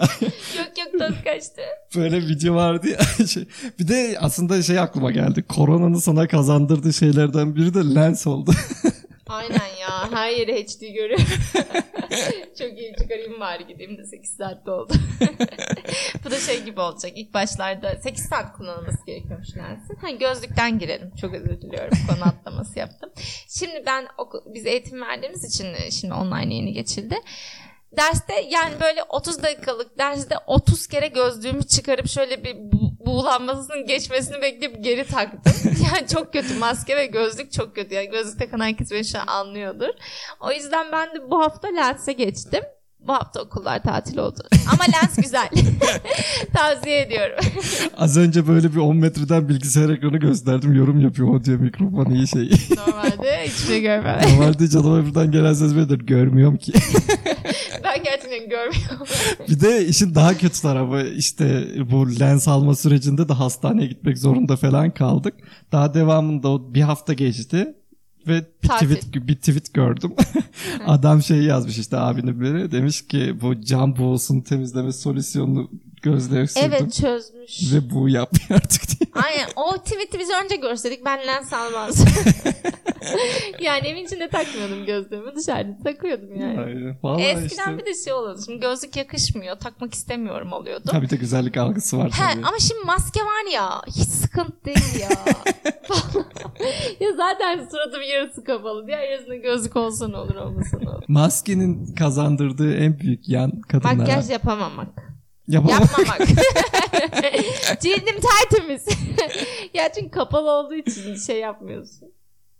yok 0.58 0.78
yok 0.78 0.92
toz 0.98 1.24
kaçtı. 1.24 1.62
Böyle 1.96 2.16
video 2.16 2.54
vardı 2.54 2.88
ya. 2.88 3.26
Şey. 3.26 3.44
Bir 3.78 3.88
de 3.88 4.16
aslında 4.20 4.62
şey 4.62 4.78
aklıma 4.78 5.10
geldi. 5.10 5.42
Koronanın 5.42 5.98
sana 5.98 6.28
kazandırdığı 6.28 6.92
şeylerden 6.92 7.56
biri 7.56 7.74
de 7.74 7.94
lens 7.94 8.26
oldu. 8.26 8.52
Aynen 9.32 9.76
ya. 9.80 10.12
Her 10.12 10.30
yeri 10.30 10.66
HD 10.66 10.80
görüyorum. 10.94 11.26
Çok 12.58 12.78
iyi 12.78 12.94
çıkarayım 12.98 13.40
bari 13.40 13.66
gideyim 13.66 13.98
de 13.98 14.04
8 14.04 14.36
saatte 14.36 14.70
oldu. 14.70 14.92
Bu 16.24 16.30
da 16.30 16.38
şey 16.38 16.62
gibi 16.64 16.80
olacak. 16.80 17.12
İlk 17.14 17.34
başlarda 17.34 17.96
8 17.96 18.24
saat 18.24 18.56
kullanılması 18.56 19.06
gerekiyormuş 19.06 19.56
lensin. 19.56 19.96
Ha, 19.96 20.10
gözlükten 20.10 20.78
girelim. 20.78 21.12
Çok 21.20 21.34
özür 21.34 21.60
diliyorum. 21.60 21.98
Konu 22.08 22.24
atlaması 22.28 22.78
yaptım. 22.78 23.10
Şimdi 23.48 23.82
ben 23.86 24.06
oku- 24.18 24.44
biz 24.54 24.66
eğitim 24.66 25.00
verdiğimiz 25.00 25.54
için 25.54 25.74
e, 25.74 25.90
şimdi 25.90 26.14
online 26.14 26.54
yeni 26.54 26.72
geçildi. 26.72 27.16
Derste 27.96 28.34
yani 28.50 28.74
böyle 28.80 29.02
30 29.02 29.42
dakikalık 29.42 29.98
derste 29.98 30.34
30 30.46 30.86
kere 30.86 31.08
gözlüğümü 31.08 31.62
çıkarıp 31.62 32.08
şöyle 32.08 32.44
bir 32.44 32.56
buğulanmasının 33.06 33.86
geçmesini 33.86 34.42
bekleyip 34.42 34.84
geri 34.84 35.04
taktım. 35.06 35.52
Yani 35.92 36.08
çok 36.08 36.32
kötü 36.32 36.54
maske 36.58 36.96
ve 36.96 37.06
gözlük 37.06 37.52
çok 37.52 37.74
kötü. 37.74 37.94
Yani 37.94 38.10
gözlük 38.10 38.38
takan 38.38 38.60
herkes 38.60 38.90
beni 38.90 39.04
şu 39.04 39.18
an 39.18 39.26
anlıyordur. 39.26 39.88
O 40.40 40.52
yüzden 40.52 40.92
ben 40.92 41.08
de 41.14 41.30
bu 41.30 41.40
hafta 41.40 41.68
lense 41.68 42.12
geçtim. 42.12 42.60
Bu 43.00 43.12
hafta 43.12 43.40
okullar 43.42 43.82
tatil 43.82 44.18
oldu. 44.18 44.38
Ama 44.72 44.84
lens 44.84 45.16
güzel. 45.16 45.48
Tavsiye 46.54 47.00
ediyorum. 47.00 47.38
Az 47.96 48.16
önce 48.16 48.48
böyle 48.48 48.72
bir 48.72 48.76
10 48.76 48.96
metreden 48.96 49.48
bilgisayar 49.48 49.90
ekranı 49.90 50.16
gösterdim. 50.16 50.74
Yorum 50.74 51.00
yapıyor 51.00 51.34
o 51.34 51.44
diyor 51.44 51.58
mikrofon 51.58 52.10
iyi 52.10 52.28
şey. 52.28 52.50
Normalde 52.76 53.42
hiçbir 53.44 53.66
şey 53.66 53.80
görmem. 53.82 54.20
Normalde 54.30 54.68
canıma 54.68 55.06
birden 55.06 55.30
gelen 55.30 55.52
ses 55.52 55.76
bedir. 55.76 55.98
Görmüyorum 55.98 56.56
ki. 56.56 56.72
Ben 57.84 58.04
gerçekten 58.04 58.48
görmüyorum. 58.48 59.06
Bir 59.48 59.60
de 59.60 59.86
işin 59.86 60.14
daha 60.14 60.38
kötü 60.38 60.62
tarafı 60.62 61.08
işte 61.16 61.66
bu 61.90 62.20
lens 62.20 62.48
alma 62.48 62.76
sürecinde 62.76 63.28
de 63.28 63.32
hastaneye 63.32 63.86
gitmek 63.86 64.18
zorunda 64.18 64.56
falan 64.56 64.90
kaldık. 64.90 65.34
Daha 65.72 65.94
devamında 65.94 66.48
o 66.48 66.74
bir 66.74 66.82
hafta 66.82 67.12
geçti 67.12 67.74
ve 68.26 68.44
bir 68.62 68.68
Tatil. 68.68 68.96
tweet, 68.96 69.28
bir 69.28 69.36
tweet 69.36 69.74
gördüm. 69.74 70.14
Adam 70.86 71.22
şey 71.22 71.42
yazmış 71.42 71.78
işte 71.78 71.96
abinin 71.96 72.40
biri 72.40 72.72
demiş 72.72 73.06
ki 73.06 73.34
bu 73.40 73.60
cam 73.60 73.96
buğusunu 73.96 74.44
temizleme 74.44 74.92
solüsyonunu 74.92 75.70
gözlere 76.02 76.46
sürdüm 76.46 76.62
Evet 76.72 76.92
çözmüş. 76.94 77.72
ve 77.74 77.90
bu 77.90 78.08
yapmıyor 78.08 78.50
artık 78.64 78.82
diye. 78.88 79.10
Aynen 79.24 79.48
o 79.56 79.76
tweet'i 79.78 80.18
biz 80.18 80.28
önce 80.44 80.56
görseydik 80.56 81.04
ben 81.04 81.26
lens 81.26 81.52
almazdım. 81.52 82.06
yani 83.60 83.88
evin 83.88 84.04
içinde 84.04 84.28
takmıyordum 84.28 84.84
gözlüğümü 84.86 85.34
dışarıda 85.36 85.82
takıyordum 85.84 86.36
yani. 86.40 86.60
Aynen. 86.60 86.96
Vallahi 87.02 87.22
Eskiden 87.22 87.46
işte. 87.72 87.78
bir 87.78 87.86
de 87.86 87.94
şey 88.04 88.12
oluyordu. 88.12 88.40
Şimdi 88.46 88.60
gözlük 88.60 88.96
yakışmıyor. 88.96 89.56
Takmak 89.58 89.94
istemiyorum 89.94 90.52
oluyordu. 90.52 90.84
Tabii 90.90 91.10
de 91.10 91.16
güzellik 91.16 91.56
algısı 91.56 91.98
var 91.98 92.10
He, 92.10 92.34
tabii. 92.34 92.46
ama 92.46 92.58
şimdi 92.58 92.80
maske 92.86 93.20
var 93.20 93.52
ya 93.52 93.82
hiç 93.86 94.08
sıkıntı 94.08 94.64
değil 94.64 95.00
ya. 95.00 95.08
ya 97.00 97.12
zaten 97.16 97.68
suratım 97.70 98.02
yarısı 98.12 98.44
kapalı. 98.44 98.86
Diğer 98.86 99.10
yarısında 99.10 99.36
gözlük 99.36 99.76
olsa 99.76 100.08
ne 100.08 100.16
olur 100.16 100.34
olmasa 100.34 100.78
ne 100.82 100.88
olur. 100.90 101.02
Maskenin 101.08 101.94
kazandırdığı 101.94 102.74
en 102.74 102.98
büyük 103.00 103.28
yan 103.28 103.60
kadınlara. 103.60 103.94
Makyaj 103.94 104.30
yapamamak. 104.30 104.88
Yapamam. 105.48 105.80
Yapmamak. 105.80 106.28
Cildim 107.80 108.16
tertemiz. 108.20 108.86
ya 109.74 109.92
çünkü 109.92 110.10
kapalı 110.10 110.50
olduğu 110.50 110.74
için 110.74 111.16
şey 111.16 111.40
yapmıyorsun. 111.40 112.08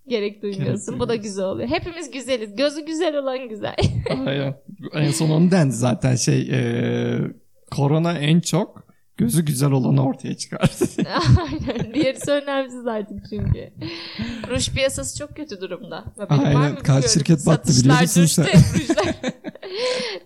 Gerek 0.06 0.42
duymuyorsun. 0.42 0.86
Gerek 0.86 1.00
Bu 1.00 1.08
da 1.08 1.14
güzel 1.14 1.44
oluyor. 1.44 1.68
Hepimiz 1.68 2.10
güzeliz. 2.10 2.56
Gözü 2.56 2.86
güzel 2.86 3.16
olan 3.16 3.48
güzel. 3.48 3.76
Aynen. 4.26 4.54
En 4.94 5.10
son 5.10 5.30
onu 5.30 5.50
dendi 5.50 5.72
zaten 5.72 6.16
şey 6.16 6.40
e, 6.52 6.60
korona 7.70 8.18
en 8.18 8.40
çok 8.40 8.91
gözü 9.22 9.44
güzel 9.44 9.70
olanı 9.70 10.06
ortaya 10.06 10.36
çıkardı. 10.36 10.74
Aynen. 11.40 11.94
Diğerisi 11.94 12.30
önemsiz 12.30 12.86
artık 12.86 13.18
çünkü. 13.30 13.72
Ruj 14.50 14.70
piyasası 14.70 15.18
çok 15.18 15.36
kötü 15.36 15.60
durumda. 15.60 16.04
Benim 16.30 16.46
Aynen. 16.46 16.76
Kaç 16.76 17.10
şirket 17.10 17.46
battı 17.46 17.72
biliyor 17.80 18.00
musun 18.00 18.26
sen? 18.26 18.46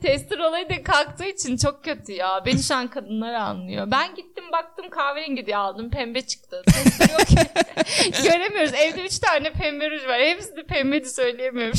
Tester 0.02 0.38
olayı 0.38 0.68
da 0.70 0.82
kalktığı 0.82 1.24
için 1.24 1.56
çok 1.56 1.84
kötü 1.84 2.12
ya. 2.12 2.42
Beni 2.46 2.62
şu 2.62 2.74
an 2.74 2.88
kadınlar 2.88 3.34
anlıyor. 3.34 3.90
Ben 3.90 4.14
gittim 4.14 4.44
baktım 4.52 4.90
kahverengi 4.90 5.46
diye 5.46 5.56
aldım. 5.56 5.90
Pembe 5.90 6.22
çıktı. 6.22 6.62
Tester 6.66 7.08
yok. 7.08 7.48
Göremiyoruz. 8.24 8.72
Evde 8.74 9.06
üç 9.06 9.18
tane 9.18 9.52
pembe 9.52 9.90
ruj 9.90 10.06
var. 10.06 10.20
Hepsi 10.20 10.56
de 10.56 10.62
pembeydi 10.66 11.08
söyleyemiyorum. 11.08 11.78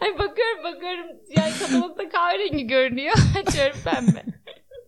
Ay 0.00 0.18
bakıyorum 0.18 0.64
bakıyorum. 0.64 1.06
Yani 1.36 1.52
katalogda 1.60 2.08
kahverengi 2.08 2.66
görünüyor. 2.66 3.14
Açıyorum 3.46 3.78
pembe. 3.84 4.24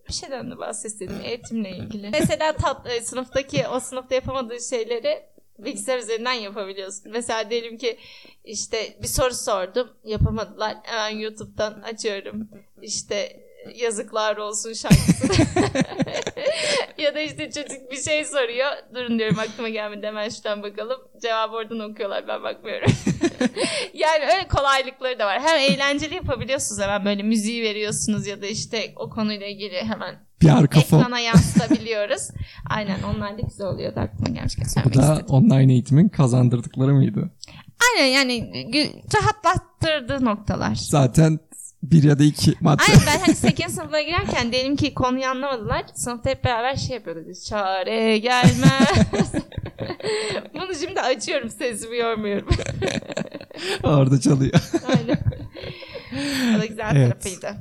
Bir 0.09 0.13
şeyden 0.13 0.51
de 0.51 0.59
bahsetselim 0.59 1.21
eğitimle 1.25 1.71
ilgili. 1.71 2.11
Mesela 2.11 2.53
tat, 2.53 2.91
e, 2.91 3.01
sınıftaki 3.01 3.69
o 3.69 3.81
sınıfta 3.81 4.15
yapamadığı 4.15 4.61
şeyleri 4.61 5.23
bilgisayar 5.59 5.99
üzerinden 5.99 6.33
yapabiliyorsun. 6.33 7.13
Mesela 7.13 7.51
diyelim 7.51 7.79
ki 7.79 7.99
işte 8.45 8.97
bir 9.03 9.09
soru 9.09 9.35
sordum 9.35 9.89
yapamadılar. 10.05 10.77
Hemen 10.83 11.19
YouTube'dan 11.19 11.83
açıyorum. 11.83 12.49
İşte 12.83 13.46
yazıklar 13.75 14.37
olsun 14.37 14.73
şarkısı. 14.73 15.29
ya 16.99 17.15
da 17.15 17.21
işte 17.21 17.51
çocuk 17.51 17.91
bir 17.93 18.03
şey 18.03 18.25
soruyor. 18.25 18.71
Durun 18.95 19.19
diyorum 19.19 19.39
aklıma 19.39 19.69
gelmedi 19.69 20.07
hemen 20.07 20.29
şuradan 20.29 20.63
bakalım. 20.63 20.97
Cevabı 21.23 21.57
oradan 21.57 21.81
okuyorlar 21.81 22.29
ben 22.29 22.43
bakmıyorum. 22.43 22.91
yani 23.95 24.25
öyle 24.25 24.49
kolaylıkları 24.49 25.19
da 25.19 25.27
var. 25.27 25.41
Hem 25.41 25.59
eğlenceli 25.61 26.15
yapabiliyorsunuz 26.15 26.81
hemen 26.83 27.05
böyle 27.05 27.23
müziği 27.23 27.63
veriyorsunuz 27.63 28.27
ya 28.27 28.43
da 28.43 28.47
işte 28.47 28.93
o 28.97 29.11
konuyla 29.11 29.47
ilgili 29.47 29.77
hemen 29.85 30.27
arka 30.51 30.81
fon. 30.81 30.99
ekrana 30.99 31.19
yansıtabiliyoruz. 31.21 32.29
Aynen 32.71 32.97
onlar 33.03 33.39
da 33.39 33.43
güzel 33.43 33.67
oluyor 33.67 33.95
da 33.95 34.01
aklıma 34.01 34.29
gelmişken 34.29 34.65
Bu 34.65 34.71
söylemek 34.71 34.97
da 34.97 35.13
istedim. 35.13 35.35
online 35.35 35.73
eğitimin 35.73 36.09
kazandırdıkları 36.09 36.95
mıydı? 36.95 37.31
Aynen 37.93 38.07
yani 38.07 38.51
rahatlattırdığı 39.15 40.25
noktalar. 40.25 40.75
Zaten 40.75 41.39
bir 41.91 42.03
ya 42.03 42.19
da 42.19 42.25
iki 42.25 42.55
madde. 42.61 42.83
Aynen 42.89 43.03
ben 43.07 43.19
hani 43.19 43.35
8. 43.37 43.75
sınıfa 43.75 44.01
girerken 44.01 44.53
diyelim 44.53 44.77
ki 44.77 44.95
konuyu 44.95 45.27
anlamadılar. 45.27 45.85
Sınıfta 45.95 46.31
hep 46.31 46.45
beraber 46.45 46.77
şey 46.77 46.97
yapıyorduk 46.97 47.29
biz. 47.29 47.47
Çare 47.47 48.19
gelmez. 48.19 49.33
Bunu 50.55 50.75
şimdi 50.81 51.01
açıyorum 51.01 51.51
sesimi 51.51 51.97
yormuyorum. 51.97 52.49
Orada 53.83 54.21
çalıyor. 54.21 54.53
Aynen. 54.89 55.19
O 56.57 56.61
da 56.61 56.67
güzel 56.67 56.97
Evet. 56.97 57.23
tarafıydı. 57.23 57.57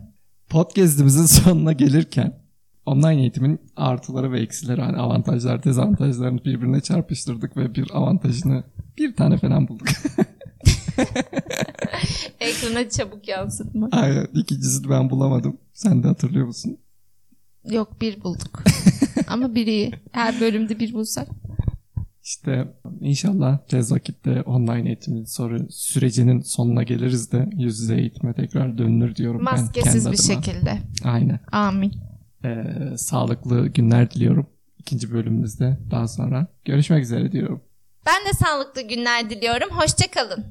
Podcast'imizin 0.50 1.26
sonuna 1.26 1.72
gelirken 1.74 2.40
online 2.86 3.22
eğitimin 3.22 3.62
artıları 3.76 4.32
ve 4.32 4.42
eksileri 4.42 4.82
hani 4.82 4.98
avantajlar 4.98 5.64
dezavantajlarını 5.64 6.46
birbirine 6.46 6.82
çarpıştırdık 6.82 7.58
ve 7.58 7.76
bir 7.76 7.88
avantajını 7.94 8.64
bir 8.98 9.16
tane 9.16 9.38
falan 9.38 9.68
bulduk. 9.68 9.88
Ekrana 12.40 12.90
çabuk 12.90 13.28
yansıtma. 13.28 13.90
Aynen. 13.92 14.28
İkincisini 14.34 14.90
ben 14.90 15.10
bulamadım. 15.10 15.58
Sen 15.74 16.04
de 16.04 16.08
hatırlıyor 16.08 16.46
musun? 16.48 16.78
Yok 17.70 18.02
bir 18.02 18.24
bulduk. 18.24 18.64
Ama 19.28 19.56
biri 19.56 19.92
her 20.12 20.40
bölümde 20.40 20.80
bir 20.80 20.94
bulsak. 20.94 21.28
İşte 22.24 22.68
inşallah 23.02 23.58
tez 23.68 23.92
vakitte 23.92 24.42
online 24.42 24.88
eğitimin 24.88 25.26
soru 25.26 25.68
sürecinin 25.72 26.42
sonuna 26.42 26.84
geliriz 26.84 27.32
de 27.32 27.50
yüz 27.58 27.80
yüze 27.80 27.96
eğitime 27.96 28.34
tekrar 28.34 28.78
dönülür 28.78 29.16
diyorum 29.16 29.46
ben 29.46 29.62
Maskesiz 29.62 30.04
kendi 30.04 30.18
bir 30.18 30.20
adıma. 30.24 30.42
şekilde. 30.44 30.78
Aynen. 31.04 31.40
Amin. 31.52 31.94
Ee, 32.46 32.64
sağlıklı 32.98 33.68
günler 33.68 34.12
diliyorum. 34.12 34.48
İkinci 34.80 35.12
bölümümüzde 35.12 35.78
daha 35.92 36.08
sonra 36.08 36.48
görüşmek 36.66 37.04
üzere 37.04 37.32
diyorum. 37.32 37.62
Ben 38.06 38.30
de 38.30 38.34
sağlıklı 38.34 38.82
günler 38.82 39.30
diliyorum. 39.30 39.70
Hoşçakalın. 39.72 40.46